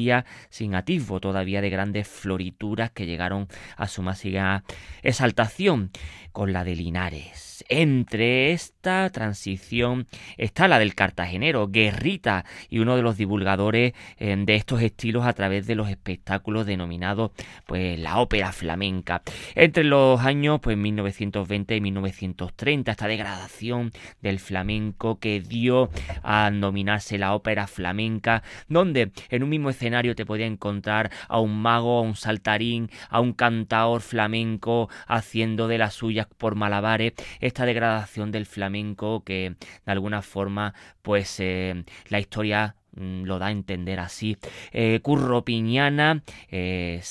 sin 0.48 0.74
atisbo 0.74 1.20
todavía 1.20 1.60
de 1.60 1.70
grandes 1.70 2.08
florituras 2.08 2.90
que 2.90 3.06
llegaron 3.06 3.48
a 3.76 3.88
su 3.88 4.02
máxima 4.02 4.64
exaltación 5.02 5.90
con 6.32 6.52
la 6.52 6.64
de 6.64 6.74
Linares. 6.74 7.64
Entre 7.68 8.52
esta 8.52 9.08
transición 9.10 10.06
está 10.36 10.66
la 10.66 10.78
del 10.78 10.94
cartagenero, 10.94 11.68
Guerrita, 11.68 12.44
y 12.68 12.78
uno 12.78 12.96
de 12.96 13.02
los 13.02 13.16
divulgadores 13.16 13.92
eh, 14.18 14.36
de 14.36 14.54
estos 14.54 14.82
estilos 14.82 15.26
a 15.26 15.32
través 15.34 15.66
de 15.66 15.74
los 15.74 15.88
espectáculos 15.88 16.66
denominados 16.66 17.32
pues 17.66 17.98
la 17.98 18.18
ópera 18.18 18.52
flamenca. 18.52 19.22
Entre 19.54 19.84
los 19.84 20.20
años 20.20 20.60
pues 20.60 20.76
1920 20.76 21.76
y 21.76 21.80
1930, 21.80 22.90
esta 22.90 23.06
degradación 23.06 23.92
del 24.20 24.40
flamenco 24.40 25.18
que 25.18 25.40
dio 25.40 25.90
a 26.22 26.50
nominarse 26.50 27.18
la 27.18 27.34
ópera 27.34 27.66
flamenca, 27.66 28.42
donde 28.68 29.12
en 29.28 29.42
un 29.42 29.50
mismo 29.50 29.70
escenario 29.72 30.14
te 30.14 30.24
podía 30.24 30.46
encontrar 30.46 31.10
a 31.28 31.40
un 31.40 31.60
mago, 31.60 31.98
a 31.98 32.02
un 32.02 32.16
saltarín, 32.16 32.90
a 33.10 33.20
un 33.20 33.32
cantador 33.32 34.00
flamenco 34.00 34.88
haciendo 35.06 35.68
de 35.68 35.78
las 35.78 35.94
suyas 35.94 36.26
por 36.38 36.54
malabares, 36.54 37.12
esta 37.40 37.66
degradación 37.66 38.30
del 38.30 38.46
flamenco 38.46 39.24
que 39.24 39.56
de 39.84 39.92
alguna 39.92 40.22
forma 40.22 40.74
pues 41.02 41.40
eh, 41.40 41.84
la 42.08 42.20
historia 42.20 42.76
mm, 42.94 43.24
lo 43.24 43.38
da 43.38 43.46
a 43.46 43.50
entender 43.50 44.00
así. 44.00 44.36
Eh, 44.72 45.00
Curro 45.02 45.44
Piñana, 45.44 46.22
eh, 46.50 47.02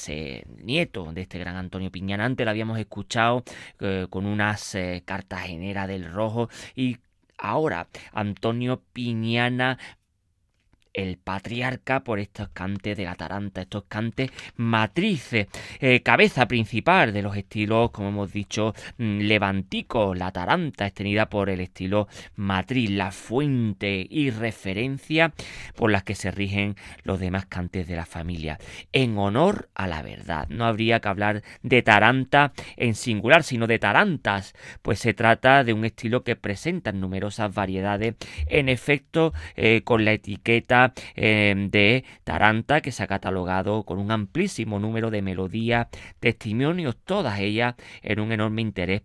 nieto 0.64 1.12
de 1.14 1.22
este 1.22 1.40
gran 1.40 1.56
Antonio 1.56 1.92
Piñana, 1.92 2.26
antes 2.26 2.46
lo 2.46 2.52
habíamos 2.52 2.80
escuchado 2.80 3.44
con 4.10 4.26
unas 4.26 4.78
cartageneras 5.06 5.88
del 5.88 6.12
rojo 6.12 6.50
y 6.76 6.98
ahora 7.38 7.88
Antonio 8.14 8.82
Piñana 8.94 9.78
el 10.94 11.18
patriarca 11.18 12.02
por 12.02 12.20
estos 12.20 12.50
cantes 12.50 12.98
de 12.98 13.06
la 13.06 13.16
taranta, 13.16 13.62
estos 13.62 13.84
cantes 13.88 14.32
matrices, 14.56 15.48
eh, 15.80 16.02
cabeza 16.02 16.48
principal 16.48 17.14
de 17.14 17.22
los 17.22 17.36
estilos, 17.38 17.92
como 17.92 18.10
hemos 18.10 18.34
dicho, 18.34 18.74
mm, 18.98 19.20
levantico, 19.20 20.14
la 20.16 20.32
taranta 20.32 20.88
es 20.88 20.94
tenida 20.94 21.30
por 21.30 21.50
el 21.50 21.62
estilo 21.62 22.08
matriz, 22.36 22.90
la 22.90 23.12
fuente 23.12 24.06
y 24.10 24.30
referencia 24.32 25.34
por 25.76 25.92
las 25.92 26.04
que 26.04 26.16
se 26.16 26.32
rigen 26.32 26.76
los 27.04 27.20
demás 27.20 27.46
cantes 27.46 27.88
de 27.88 27.96
la 27.96 28.06
familia, 28.06 28.60
en 28.92 29.18
honor 29.18 29.70
a 29.76 29.88
la 29.88 30.02
verdad. 30.02 30.48
No 30.50 30.66
habría 30.66 31.00
que 31.00 31.08
hablar 31.08 31.44
de 31.64 31.82
taranta 31.82 32.54
en 32.76 32.96
singular, 32.96 33.44
sino 33.44 33.68
de 33.68 33.80
tarantas, 33.80 34.54
pues 34.82 35.00
se 35.00 35.14
trata 35.14 35.64
de 35.64 35.74
un 35.74 35.86
estilo 35.86 36.24
que 36.24 36.36
presenta 36.36 36.92
numerosas 36.92 37.54
variedades, 37.54 38.16
en 38.48 38.70
efecto, 38.70 39.34
eh, 39.56 39.82
con 39.84 40.06
la 40.06 40.14
etiqueta 40.14 40.81
Em, 41.16 41.70
de 41.70 42.04
Taranta, 42.24 42.82
que 42.82 42.92
se 42.92 43.04
ha 43.04 43.08
catalogado 43.08 43.84
con 43.84 44.00
un 44.00 44.12
amplísimo 44.12 44.80
número 44.80 45.12
de 45.12 45.22
melodías, 45.22 45.88
testimonios, 46.20 46.96
todas 47.04 47.40
ellas 47.40 47.76
en 48.02 48.20
un 48.20 48.32
enorme 48.32 48.62
interés 48.62 49.04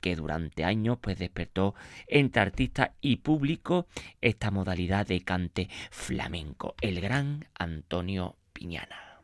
que 0.00 0.14
durante 0.16 0.64
años 0.64 0.98
pues 1.00 1.18
despertó 1.18 1.74
entre 2.06 2.42
artistas 2.42 2.90
y 3.00 3.16
público 3.16 3.86
esta 4.20 4.50
modalidad 4.50 5.06
de 5.06 5.20
cante 5.22 5.68
flamenco, 5.90 6.74
el 6.80 7.00
gran 7.00 7.46
Antonio 7.58 8.36
Piñana. 8.52 9.20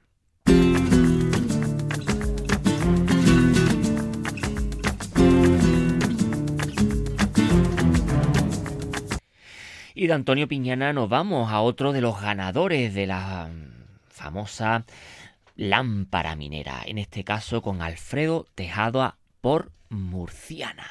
Y 9.97 10.09
de 10.09 10.13
Antonio 10.13 10.49
Piñana 10.49 10.93
nos 10.93 11.09
vamos 11.09 11.53
a 11.53 11.61
otro 11.61 11.93
de 11.93 12.01
los 12.01 12.21
ganadores 12.21 12.95
de 12.95 13.07
la 13.07 13.49
famosa 14.09 14.85
lámpara 15.55 16.35
minera, 16.35 16.83
en 16.85 16.99
este 16.99 17.23
caso 17.23 17.63
con 17.63 17.81
Alfredo 17.81 18.45
Tejado 18.57 19.15
por 19.41 19.71
Murciana. 19.91 20.91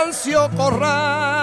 Venancio 0.00 0.48
Corral 0.56 1.39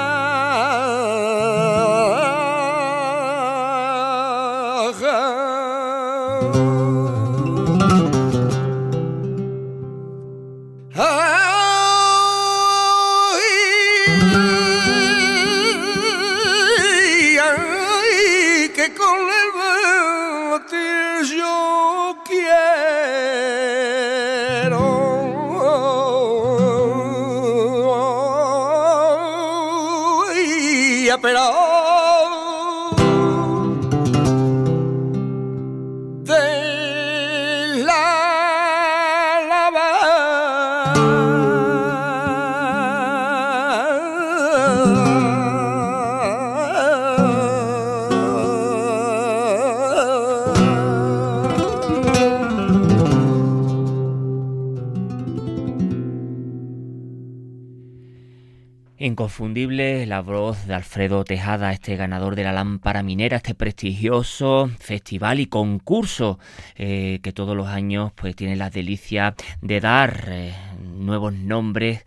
Inconfundible 59.08 60.06
la 60.06 60.22
voz 60.22 60.68
de 60.68 60.74
Alfredo 60.74 61.24
Tejada, 61.24 61.72
este 61.72 61.96
ganador 61.96 62.36
de 62.36 62.44
la 62.44 62.52
lámpara 62.52 63.04
minera, 63.04 63.38
este 63.38 63.56
prestigioso 63.56 64.70
festival 64.80 65.40
y 65.40 65.48
concurso 65.48 66.40
eh, 66.76 67.20
que 67.24 67.32
todos 67.32 67.56
los 67.56 67.68
años 67.68 68.12
pues 68.14 68.36
tiene 68.36 68.58
la 68.58 68.70
delicia 68.70 69.34
de 69.62 69.80
dar 69.80 70.26
eh, 70.28 70.54
nuevos 70.82 71.32
nombres 71.32 72.04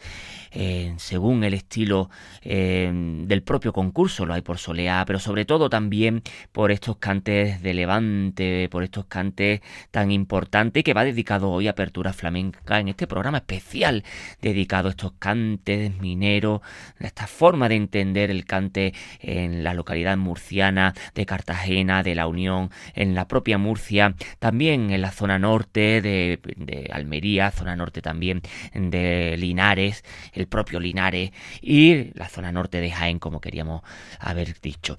según 0.50 1.44
el 1.44 1.54
estilo 1.54 2.10
eh, 2.42 2.90
del 2.92 3.42
propio 3.42 3.72
concurso, 3.72 4.26
lo 4.26 4.34
hay 4.34 4.42
por 4.42 4.58
Soleá, 4.58 5.04
pero 5.06 5.18
sobre 5.18 5.44
todo 5.44 5.70
también 5.70 6.22
por 6.52 6.72
estos 6.72 6.96
cantes 6.96 7.62
de 7.62 7.74
Levante, 7.74 8.68
por 8.70 8.82
estos 8.82 9.06
cantes 9.06 9.60
tan 9.90 10.10
importantes 10.10 10.82
que 10.84 10.94
va 10.94 11.04
dedicado 11.04 11.50
hoy 11.50 11.68
a 11.68 11.72
Apertura 11.72 12.12
Flamenca 12.12 12.80
en 12.80 12.88
este 12.88 13.06
programa 13.06 13.38
especial 13.38 14.04
dedicado 14.40 14.88
a 14.88 14.90
estos 14.90 15.12
cantes 15.18 15.96
mineros, 15.98 16.60
a 16.98 17.06
esta 17.06 17.26
forma 17.26 17.68
de 17.68 17.76
entender 17.76 18.30
el 18.30 18.44
cante 18.44 18.94
en 19.20 19.64
la 19.64 19.74
localidad 19.74 20.16
murciana 20.16 20.94
de 21.14 21.26
Cartagena, 21.26 22.02
de 22.02 22.14
La 22.14 22.26
Unión, 22.26 22.70
en 22.94 23.14
la 23.14 23.28
propia 23.28 23.58
Murcia, 23.58 24.14
también 24.38 24.90
en 24.90 25.00
la 25.00 25.10
zona 25.10 25.38
norte 25.38 26.02
de, 26.02 26.40
de 26.56 26.90
Almería, 26.92 27.50
zona 27.50 27.76
norte 27.76 28.02
también 28.02 28.42
de 28.74 29.36
Linares, 29.36 30.04
el 30.40 30.48
propio 30.48 30.80
Linares 30.80 31.30
y 31.60 32.12
la 32.14 32.28
zona 32.28 32.52
norte 32.52 32.80
de 32.80 32.90
Jaén, 32.90 33.18
como 33.18 33.40
queríamos 33.40 33.82
haber 34.18 34.60
dicho. 34.60 34.96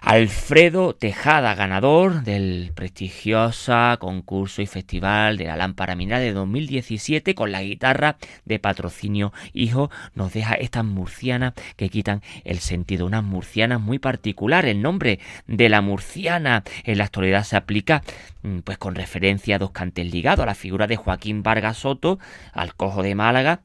Alfredo 0.00 0.94
Tejada, 0.94 1.54
ganador 1.54 2.22
del 2.22 2.72
prestigioso 2.74 3.74
concurso 3.98 4.62
y 4.62 4.66
festival 4.66 5.36
de 5.36 5.46
la 5.46 5.56
lámpara 5.56 5.94
mineral 5.94 6.20
de 6.20 6.32
2017 6.32 7.34
con 7.34 7.52
la 7.52 7.62
guitarra 7.62 8.16
de 8.44 8.58
patrocinio 8.58 9.32
hijo, 9.52 9.90
nos 10.14 10.32
deja 10.32 10.54
estas 10.54 10.84
murcianas 10.84 11.54
que 11.76 11.88
quitan 11.88 12.22
el 12.44 12.58
sentido, 12.58 13.06
unas 13.06 13.24
murcianas 13.24 13.80
muy 13.80 13.98
particular. 13.98 14.66
El 14.66 14.82
nombre 14.82 15.18
de 15.46 15.68
la 15.68 15.80
murciana 15.80 16.64
en 16.84 16.98
la 16.98 17.04
actualidad 17.04 17.44
se 17.44 17.56
aplica 17.56 18.02
pues 18.64 18.78
con 18.78 18.94
referencia 18.94 19.56
a 19.56 19.58
dos 19.58 19.70
cantes 19.70 20.10
ligados 20.12 20.42
a 20.42 20.46
la 20.46 20.54
figura 20.54 20.86
de 20.86 20.96
Joaquín 20.96 21.42
Vargas 21.42 21.78
Soto, 21.78 22.18
al 22.52 22.74
cojo 22.74 23.02
de 23.02 23.14
Málaga, 23.14 23.60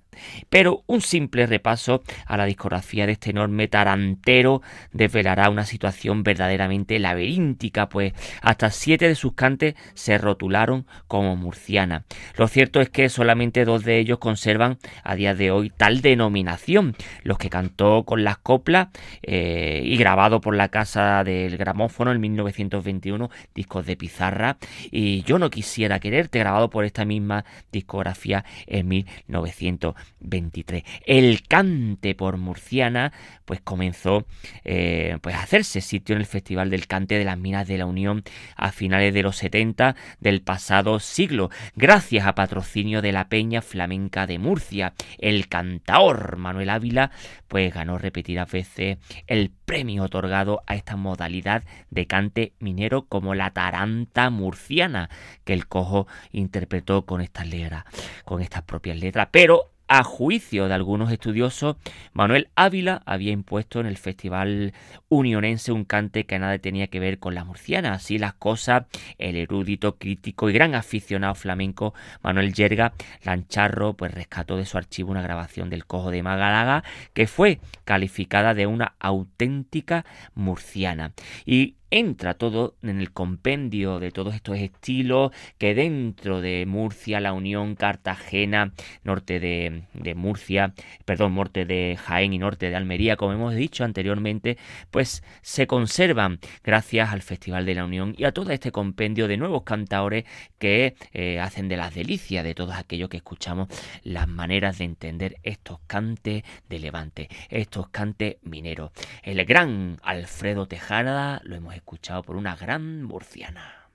pero 0.49 0.83
un 0.87 1.01
simple 1.01 1.45
repaso 1.45 2.01
a 2.25 2.37
la 2.37 2.45
discografía 2.45 3.05
de 3.05 3.13
este 3.13 3.31
enorme 3.31 3.67
tarantero 3.67 4.61
desvelará 4.91 5.49
una 5.49 5.65
situación 5.65 6.23
verdaderamente 6.23 6.99
laberíntica, 6.99 7.89
pues 7.89 8.13
hasta 8.41 8.71
siete 8.71 9.07
de 9.07 9.15
sus 9.15 9.33
cantes 9.33 9.75
se 9.93 10.17
rotularon 10.17 10.85
como 11.07 11.35
murciana. 11.35 12.05
Lo 12.35 12.47
cierto 12.47 12.81
es 12.81 12.89
que 12.89 13.09
solamente 13.09 13.65
dos 13.65 13.83
de 13.83 13.99
ellos 13.99 14.19
conservan 14.19 14.77
a 15.03 15.15
día 15.15 15.35
de 15.35 15.51
hoy 15.51 15.69
tal 15.69 16.01
denominación, 16.01 16.95
los 17.23 17.37
que 17.37 17.49
cantó 17.49 18.03
con 18.03 18.23
las 18.23 18.37
coplas 18.37 18.89
eh, 19.21 19.81
y 19.83 19.97
grabado 19.97 20.41
por 20.41 20.55
la 20.55 20.69
Casa 20.69 21.23
del 21.23 21.57
Gramófono 21.57 22.11
en 22.11 22.21
1921, 22.21 23.29
discos 23.53 23.85
de 23.85 23.97
pizarra, 23.97 24.57
y 24.91 25.23
Yo 25.23 25.39
no 25.39 25.49
quisiera 25.49 25.99
quererte, 25.99 26.39
grabado 26.39 26.69
por 26.69 26.85
esta 26.85 27.05
misma 27.05 27.45
discografía 27.71 28.45
en 28.67 28.87
1921. 28.87 30.09
23. 30.19 30.83
El 31.05 31.43
cante 31.47 32.15
por 32.15 32.37
murciana 32.37 33.11
pues 33.45 33.61
comenzó 33.61 34.25
eh, 34.63 35.17
pues 35.21 35.35
a 35.35 35.41
hacerse 35.41 35.81
sitio 35.81 36.15
en 36.15 36.21
el 36.21 36.27
Festival 36.27 36.69
del 36.69 36.87
Cante 36.87 37.17
de 37.17 37.25
las 37.25 37.37
Minas 37.37 37.67
de 37.67 37.77
la 37.77 37.85
Unión 37.85 38.23
a 38.55 38.71
finales 38.71 39.13
de 39.13 39.23
los 39.23 39.37
70 39.37 39.95
del 40.19 40.41
pasado 40.41 40.99
siglo, 40.99 41.49
gracias 41.75 42.27
a 42.27 42.35
patrocinio 42.35 43.01
de 43.01 43.11
la 43.11 43.27
Peña 43.27 43.61
Flamenca 43.61 44.27
de 44.27 44.37
Murcia. 44.37 44.93
El 45.17 45.47
cantaor 45.47 46.37
Manuel 46.37 46.69
Ávila 46.69 47.11
pues 47.47 47.73
ganó 47.73 47.97
repetidas 47.97 48.51
veces 48.51 48.97
el 49.25 49.51
premio 49.65 50.03
otorgado 50.03 50.61
a 50.67 50.75
esta 50.75 50.95
modalidad 50.95 51.63
de 51.89 52.05
cante 52.05 52.53
minero 52.59 53.05
como 53.07 53.33
la 53.33 53.51
taranta 53.51 54.29
murciana 54.29 54.58
que 55.43 55.53
el 55.53 55.67
cojo 55.67 56.07
interpretó 56.31 57.05
con 57.05 57.21
estas 57.21 57.47
letras, 57.47 57.85
con 58.25 58.41
estas 58.41 58.63
propias 58.63 58.97
letras, 58.99 59.29
pero 59.31 59.71
a 59.91 60.03
juicio 60.03 60.67
de 60.67 60.75
algunos 60.75 61.11
estudiosos, 61.11 61.75
Manuel 62.13 62.49
Ávila 62.55 63.01
había 63.07 63.31
impuesto 63.31 63.79
en 63.79 63.87
el 63.87 63.97
Festival 63.97 64.71
Unionense 65.09 65.71
un 65.71 65.83
cante 65.83 66.27
que 66.27 66.37
nada 66.37 66.59
tenía 66.59 66.87
que 66.87 66.99
ver 66.99 67.17
con 67.17 67.33
la 67.33 67.43
murciana. 67.43 67.93
Así 67.93 68.19
las 68.19 68.35
cosas, 68.35 68.83
el 69.17 69.35
erudito, 69.35 69.97
crítico 69.97 70.47
y 70.47 70.53
gran 70.53 70.75
aficionado 70.75 71.33
flamenco 71.33 71.95
Manuel 72.21 72.53
Yerga 72.53 72.93
Lancharro 73.23 73.93
pues 73.93 74.13
rescató 74.13 74.57
de 74.57 74.67
su 74.67 74.77
archivo 74.77 75.09
una 75.09 75.23
grabación 75.23 75.71
del 75.71 75.87
Cojo 75.87 76.11
de 76.11 76.21
Magalaga 76.21 76.83
que 77.13 77.25
fue 77.25 77.59
calificada 77.83 78.53
de 78.53 78.67
una 78.67 78.93
auténtica 78.99 80.05
murciana. 80.35 81.13
Y 81.47 81.77
entra 81.91 82.33
todo 82.33 82.75
en 82.81 82.99
el 82.99 83.11
compendio 83.11 83.99
de 83.99 84.11
todos 84.11 84.35
estos 84.35 84.57
estilos 84.57 85.31
que 85.57 85.73
dentro 85.73 86.41
de 86.41 86.65
Murcia, 86.67 87.19
la 87.19 87.33
Unión, 87.33 87.75
Cartagena, 87.75 88.73
norte 89.03 89.39
de, 89.39 90.13
Murcia, 90.15 90.73
perdón, 91.05 91.35
norte 91.35 91.65
de 91.65 91.97
Jaén 91.99 92.33
y 92.33 92.37
norte 92.37 92.69
de 92.69 92.75
Almería, 92.75 93.15
como 93.15 93.33
hemos 93.33 93.55
dicho 93.55 93.83
anteriormente, 93.83 94.57
pues 94.91 95.23
se 95.41 95.67
conservan 95.67 96.39
gracias 96.63 97.11
al 97.11 97.21
Festival 97.21 97.65
de 97.65 97.75
la 97.75 97.85
Unión 97.85 98.15
y 98.17 98.25
a 98.25 98.31
todo 98.31 98.51
este 98.51 98.71
compendio 98.71 99.27
de 99.27 99.37
nuevos 99.37 99.63
cantaores 99.63 100.25
que 100.57 100.95
eh, 101.13 101.39
hacen 101.39 101.67
de 101.67 101.77
las 101.77 101.93
delicias 101.93 102.43
de 102.43 102.55
todos 102.55 102.75
aquellos 102.75 103.09
que 103.09 103.17
escuchamos 103.17 103.67
las 104.03 104.27
maneras 104.27 104.77
de 104.77 104.85
entender 104.85 105.37
estos 105.43 105.79
cantes 105.87 106.43
de 106.67 106.79
Levante, 106.79 107.29
estos 107.49 107.89
cantes 107.89 108.37
mineros. 108.43 108.91
El 109.23 109.43
gran 109.45 109.99
Alfredo 110.03 110.67
Tejada 110.67 111.41
lo 111.43 111.55
hemos 111.55 111.75
escuchado 111.79 112.23
por 112.23 112.35
una 112.35 112.55
gran 112.55 113.03
murciana. 113.03 113.89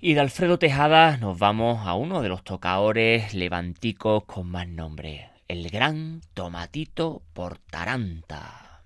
Y 0.00 0.12
de 0.12 0.20
Alfredo 0.20 0.58
Tejada 0.58 1.16
nos 1.16 1.38
vamos 1.38 1.86
a 1.86 1.94
uno 1.94 2.20
de 2.20 2.28
los 2.28 2.44
tocadores 2.44 3.32
levanticos 3.32 4.24
con 4.24 4.50
más 4.50 4.68
nombre, 4.68 5.30
el 5.48 5.70
gran 5.70 6.20
Tomatito 6.34 7.22
Portaranta. 7.32 8.82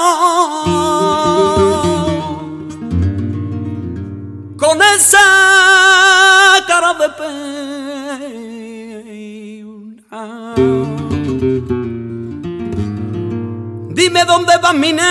con 4.57 4.81
esa 4.81 5.17
cara 6.67 6.93
de 6.93 7.09
pena. 7.09 7.65
Dime 13.89 14.25
dónde 14.25 14.57
vas 14.61 14.73
minero. 14.75 15.05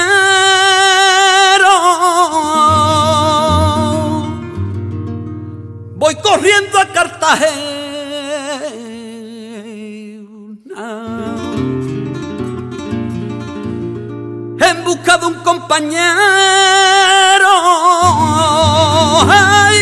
Voy 5.97 6.15
corriendo 6.17 6.79
a 6.79 6.87
Cartagena 6.93 7.64
compañero 15.75 16.05
ay, 19.29 19.77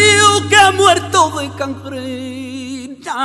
que 0.49 0.57
ha 0.57 0.72
muerto 0.72 1.30
de 1.38 1.51
cangrena. 1.51 3.18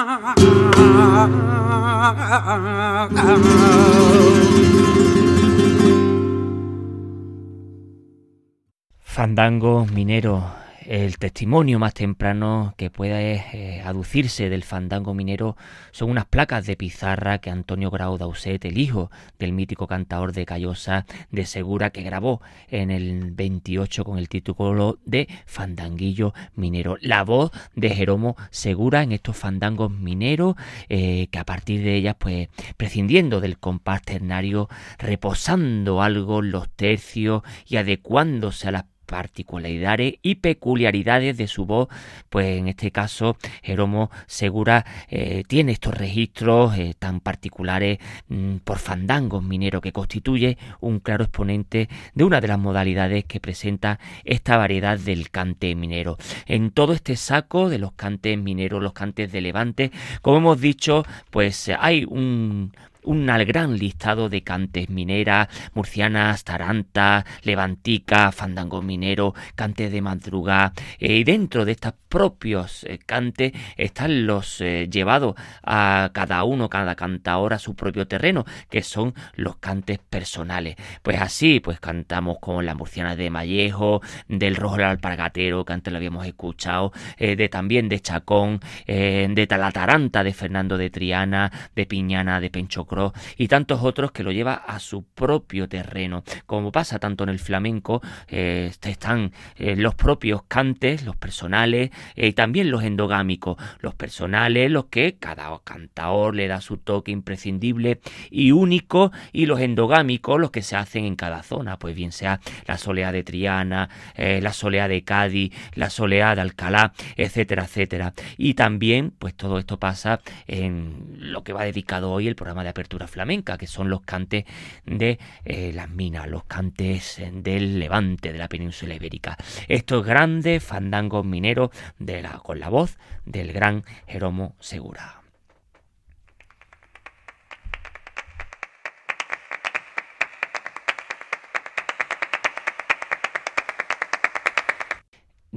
Fandango 8.99 9.85
minero 9.93 10.56
el 10.87 11.17
testimonio 11.17 11.79
más 11.79 11.93
temprano 11.93 12.73
que 12.77 12.89
puede 12.89 13.43
eh, 13.51 13.81
aducirse 13.81 14.49
del 14.49 14.63
fandango 14.63 15.13
minero 15.13 15.57
son 15.91 16.09
unas 16.09 16.25
placas 16.25 16.65
de 16.65 16.77
pizarra 16.77 17.39
que 17.39 17.49
Antonio 17.49 17.91
Grau 17.91 18.17
Dauset, 18.17 18.63
el 18.63 18.77
hijo 18.77 19.11
del 19.37 19.51
mítico 19.51 19.85
cantador 19.85 20.31
de 20.31 20.45
Callosa 20.45 21.05
de 21.29 21.45
Segura, 21.45 21.89
que 21.89 22.03
grabó 22.03 22.41
en 22.69 22.89
el 22.89 23.31
28 23.31 24.05
con 24.05 24.17
el 24.17 24.29
título 24.29 24.99
de 25.03 25.27
Fandanguillo 25.45 26.33
Minero. 26.55 26.97
La 27.01 27.25
voz 27.25 27.51
de 27.75 27.89
Jeromo 27.89 28.37
Segura 28.49 29.03
en 29.03 29.11
estos 29.11 29.35
fandangos 29.35 29.91
mineros, 29.91 30.55
eh, 30.87 31.27
que 31.31 31.39
a 31.39 31.45
partir 31.45 31.83
de 31.83 31.95
ellas, 31.95 32.15
pues 32.17 32.47
prescindiendo 32.77 33.41
del 33.41 33.59
compás 33.59 34.03
ternario, 34.03 34.69
reposando 34.99 36.01
algo 36.01 36.41
los 36.41 36.69
tercios 36.69 37.43
y 37.67 37.75
adecuándose 37.75 38.69
a 38.69 38.71
las 38.71 38.85
particularidades 39.07 40.15
y 40.21 40.35
peculiaridades 40.35 41.37
de 41.37 41.47
su 41.47 41.65
voz, 41.65 41.87
pues 42.29 42.59
en 42.59 42.67
este 42.67 42.91
caso 42.91 43.37
Jeromo 43.63 44.11
Segura 44.27 44.85
eh, 45.09 45.43
tiene 45.47 45.71
estos 45.71 45.95
registros 45.95 46.77
eh, 46.77 46.93
tan 46.99 47.21
particulares 47.21 47.97
mm, 48.27 48.57
por 48.57 48.77
fandangos 48.77 49.43
mineros 49.43 49.81
que 49.81 49.93
constituye 49.93 50.57
un 50.81 50.99
claro 50.99 51.23
exponente 51.23 51.89
de 52.13 52.23
una 52.23 52.41
de 52.41 52.49
las 52.49 52.59
modalidades 52.59 53.25
que 53.25 53.39
presenta 53.39 53.99
esta 54.25 54.57
variedad 54.57 54.99
del 54.99 55.31
cante 55.31 55.73
minero. 55.73 56.17
En 56.45 56.71
todo 56.71 56.93
este 56.93 57.15
saco 57.15 57.69
de 57.69 57.79
los 57.79 57.93
cantes 57.93 58.37
mineros, 58.37 58.83
los 58.83 58.93
cantes 58.93 59.31
de 59.31 59.41
levante, 59.41 59.91
como 60.21 60.37
hemos 60.37 60.61
dicho, 60.61 61.05
pues 61.31 61.71
hay 61.79 62.05
un 62.05 62.73
un 63.07 63.25
gran 63.25 63.77
listado 63.77 64.29
de 64.29 64.43
cantes 64.43 64.89
mineras, 64.89 65.47
murcianas, 65.73 66.43
tarantas, 66.43 67.23
levantica, 67.43 68.31
fandango 68.31 68.81
minero, 68.81 69.33
cantes 69.55 69.91
de 69.91 70.01
madrugada. 70.01 70.73
Eh, 70.99 71.17
y 71.17 71.23
dentro 71.23 71.63
de 71.63 71.71
estos 71.71 71.93
propios 72.09 72.83
eh, 72.83 72.99
cantes 73.05 73.53
están 73.77 74.27
los 74.27 74.59
eh, 74.61 74.89
llevados 74.91 75.35
a 75.63 76.09
cada 76.13 76.43
uno, 76.43 76.69
cada 76.69 76.95
cantador 76.95 77.53
a 77.53 77.59
su 77.59 77.75
propio 77.75 78.07
terreno, 78.07 78.45
que 78.69 78.83
son 78.83 79.13
los 79.35 79.55
cantes 79.57 79.99
personales. 79.99 80.75
Pues 81.01 81.21
así, 81.21 81.61
pues 81.61 81.79
cantamos 81.79 82.39
con 82.39 82.65
la 82.65 82.75
murciana 82.75 83.15
de 83.15 83.29
Mallejo, 83.29 84.01
del 84.27 84.55
Rojo 84.55 84.77
del 84.77 84.85
Alpargatero, 84.87 85.63
que 85.63 85.73
antes 85.73 85.93
lo 85.93 85.97
habíamos 85.97 86.25
escuchado, 86.25 86.91
de 87.17 87.49
también 87.49 87.87
de 87.87 87.99
Chacón, 87.99 88.59
de 88.85 89.47
la 89.49 89.71
Taranta 89.71 90.23
de 90.23 90.33
Fernando 90.33 90.77
de 90.77 90.89
Triana, 90.89 91.51
de 91.75 91.85
Piñana 91.85 92.39
de 92.39 92.49
Penchocro 92.49 92.96
y 93.37 93.47
tantos 93.47 93.81
otros 93.83 94.11
que 94.11 94.23
lo 94.23 94.31
lleva 94.31 94.53
a 94.53 94.79
su 94.79 95.03
propio 95.03 95.67
terreno. 95.67 96.23
Como 96.45 96.71
pasa 96.71 96.99
tanto 96.99 97.23
en 97.23 97.29
el 97.29 97.39
flamenco, 97.39 98.01
eh, 98.27 98.71
están 98.81 99.31
eh, 99.57 99.75
los 99.75 99.95
propios 99.95 100.43
cantes, 100.47 101.03
los 101.03 101.15
personales 101.15 101.91
eh, 102.15 102.27
y 102.27 102.33
también 102.33 102.71
los 102.71 102.83
endogámicos. 102.83 103.57
Los 103.79 103.95
personales, 103.95 104.71
los 104.71 104.85
que 104.85 105.17
cada 105.19 105.47
cantador 105.63 106.35
le 106.35 106.47
da 106.47 106.61
su 106.61 106.77
toque 106.77 107.11
imprescindible 107.11 107.99
y 108.31 108.51
único, 108.51 109.11
y 109.31 109.45
los 109.45 109.59
endogámicos, 109.59 110.39
los 110.39 110.51
que 110.51 110.61
se 110.61 110.75
hacen 110.75 111.05
en 111.05 111.15
cada 111.15 111.43
zona, 111.43 111.77
pues 111.77 111.95
bien 111.95 112.11
sea 112.11 112.39
la 112.65 112.77
soleá 112.77 113.11
de 113.11 113.23
Triana, 113.23 113.89
la 114.17 114.53
soleá 114.53 114.87
de 114.87 115.03
Cádiz, 115.03 115.53
la 115.75 115.89
soleá 115.89 116.35
de 116.35 116.41
Alcalá, 116.41 116.93
etcétera, 117.15 117.63
etcétera. 117.63 118.13
Y 118.37 118.53
también, 118.53 119.11
pues 119.17 119.35
todo 119.35 119.59
esto 119.59 119.77
pasa 119.79 120.21
en 120.47 121.15
lo 121.19 121.43
que 121.43 121.53
va 121.53 121.63
dedicado 121.63 122.11
hoy 122.11 122.27
el 122.27 122.35
programa 122.35 122.63
de 122.63 122.69
apertura 122.69 122.86
flamenca, 123.07 123.57
que 123.57 123.67
son 123.67 123.89
los 123.89 124.01
cantes 124.01 124.45
de 124.85 125.19
eh, 125.45 125.71
las 125.73 125.89
minas, 125.89 126.27
los 126.27 126.45
cantes 126.45 127.21
del 127.33 127.79
levante 127.79 128.31
de 128.31 128.39
la 128.39 128.47
península 128.47 128.95
ibérica. 128.95 129.37
Estos 129.67 130.05
grandes 130.05 130.63
fandangos 130.63 131.25
mineros 131.25 131.69
de 131.99 132.21
la, 132.21 132.39
con 132.39 132.59
la 132.59 132.69
voz 132.69 132.97
del 133.25 133.53
gran 133.53 133.83
Jeromo 134.07 134.55
Segura. 134.59 135.21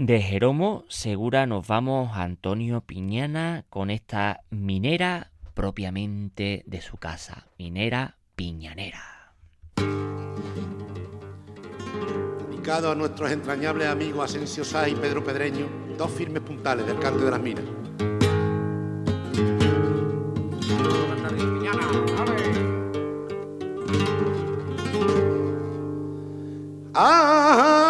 De 0.00 0.22
Jeromo 0.22 0.84
Segura 0.88 1.46
nos 1.46 1.66
vamos 1.66 2.16
a 2.16 2.22
Antonio 2.22 2.80
Piñana 2.80 3.66
con 3.68 3.90
esta 3.90 4.40
minera 4.48 5.30
propiamente 5.60 6.62
de 6.64 6.80
su 6.80 6.96
casa, 6.96 7.44
minera 7.58 8.16
piñanera. 8.34 9.34
Dedicado 12.48 12.90
a 12.90 12.94
nuestros 12.94 13.30
entrañables 13.30 13.86
amigos 13.88 14.24
Asensio 14.24 14.64
Sá 14.64 14.88
y 14.88 14.94
Pedro 14.94 15.22
Pedreño, 15.22 15.66
dos 15.98 16.10
firmes 16.12 16.42
puntales 16.44 16.86
del 16.86 16.98
cante 16.98 17.26
de 17.26 17.30
las 17.30 17.40
minas. 17.42 17.64
Ah, 26.94 27.89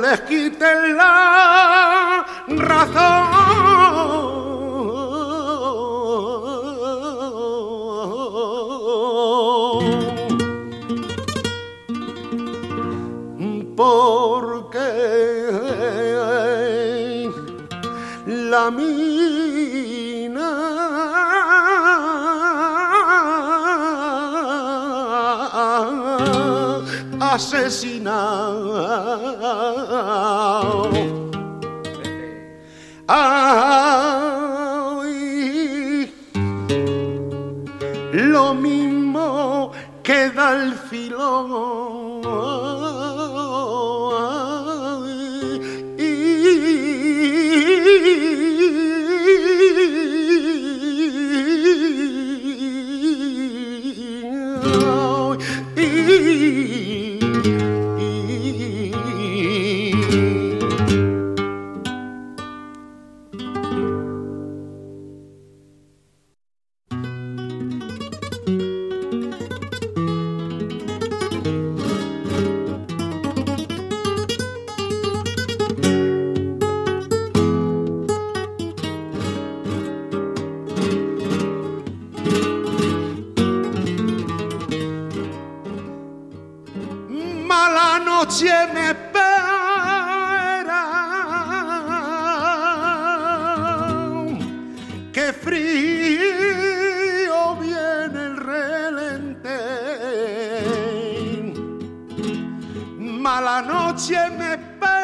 Les 0.00 0.20
quiten 0.20 0.96
la 0.96 2.24
razón. 2.48 3.38
porque 13.76 14.90
la 18.26 18.70
mina 18.72 20.50
asesina 27.20 28.67
Mala 103.48 103.62
noche 103.62 104.20
me 104.38 104.48
espera. 104.56 104.98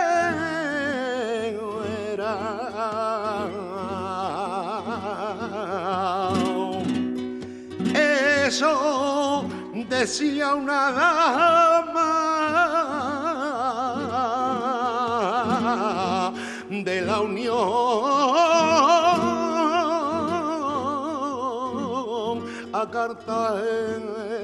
Eso 8.46 9.46
decía 9.88 10.54
una 10.54 10.92
dama 10.92 12.10
de 16.68 17.00
la 17.00 17.20
Unión 17.20 17.54
a 22.74 22.90
Cartagena 22.92 24.34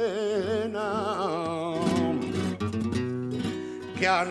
για 4.10 4.24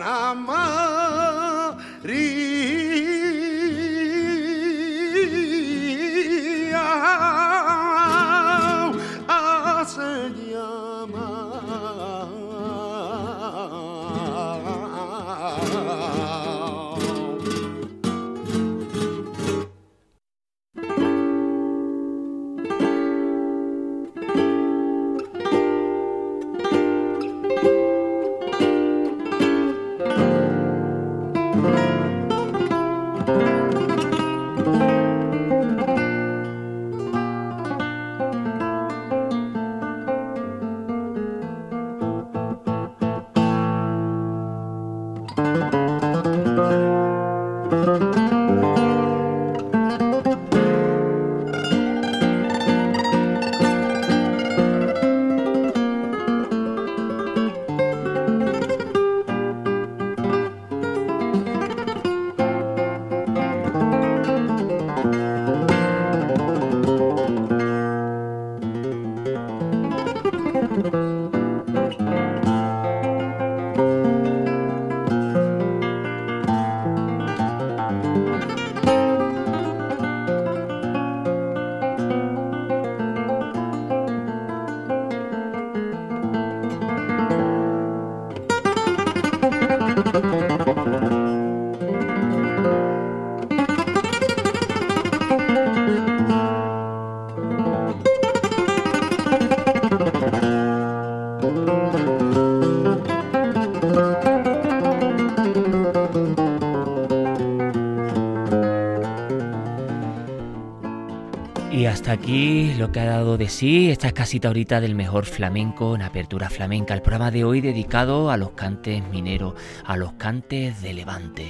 de 113.10 113.48
sí 113.48 113.90
esta 113.90 114.06
escasita 114.06 114.46
ahorita 114.46 114.80
del 114.80 114.94
mejor 114.94 115.24
flamenco 115.26 115.96
en 115.96 116.02
Apertura 116.02 116.48
Flamenca, 116.48 116.94
el 116.94 117.02
programa 117.02 117.32
de 117.32 117.42
hoy 117.42 117.60
dedicado 117.60 118.30
a 118.30 118.36
los 118.36 118.52
cantes 118.52 119.02
mineros, 119.08 119.54
a 119.84 119.96
los 119.96 120.12
cantes 120.12 120.80
de 120.80 120.94
Levante. 120.94 121.48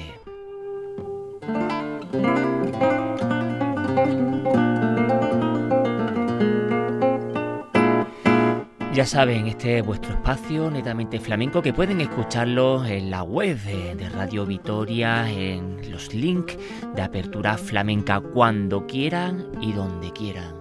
Ya 8.94 9.04
saben, 9.04 9.46
este 9.46 9.78
es 9.78 9.86
vuestro 9.86 10.14
espacio 10.14 10.70
netamente 10.70 11.20
flamenco 11.20 11.60
que 11.60 11.74
pueden 11.74 12.00
escucharlo 12.00 12.86
en 12.86 13.10
la 13.10 13.22
web 13.22 13.58
de, 13.58 14.08
Radio 14.08 14.46
Vitoria, 14.46 15.30
en 15.30 15.90
los 15.92 16.14
links 16.14 16.56
de 16.94 17.02
apertura 17.02 17.58
flamenca 17.58 18.20
cuando 18.20 18.86
quieran 18.86 19.46
y 19.60 19.72
donde 19.72 20.10
quieran. 20.10 20.59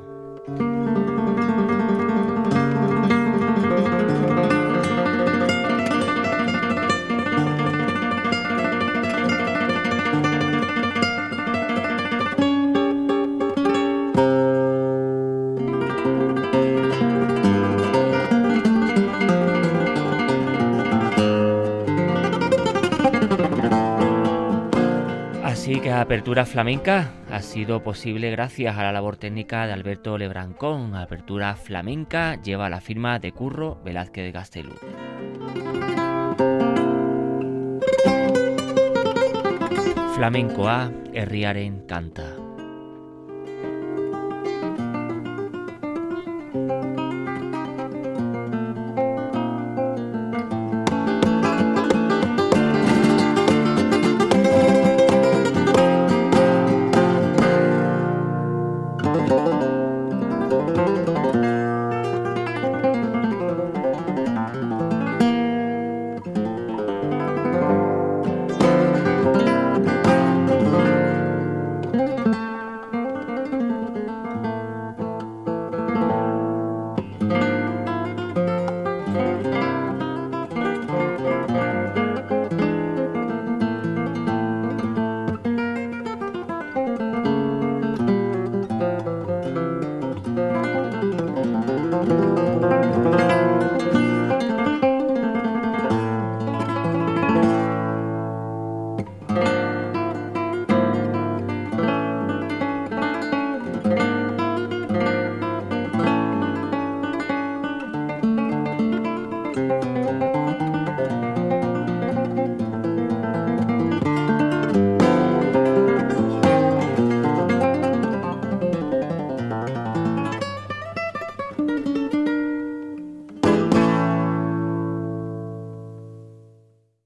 Apertura 26.09 26.47
Flamenca 26.47 27.11
ha 27.29 27.39
sido 27.43 27.83
posible 27.83 28.31
gracias 28.31 28.75
a 28.75 28.81
la 28.81 28.91
labor 28.91 29.17
técnica 29.17 29.67
de 29.67 29.73
Alberto 29.73 30.17
Lebrancón. 30.17 30.95
Apertura 30.95 31.55
Flamenca 31.55 32.41
lleva 32.41 32.67
la 32.67 32.81
firma 32.81 33.19
de 33.19 33.31
Curro 33.31 33.79
Velázquez 33.83 34.25
de 34.25 34.31
Gastelú. 34.31 34.73
Flamenco 40.15 40.67
A, 40.67 40.91
Herriaren 41.13 41.85
canta. 41.85 42.48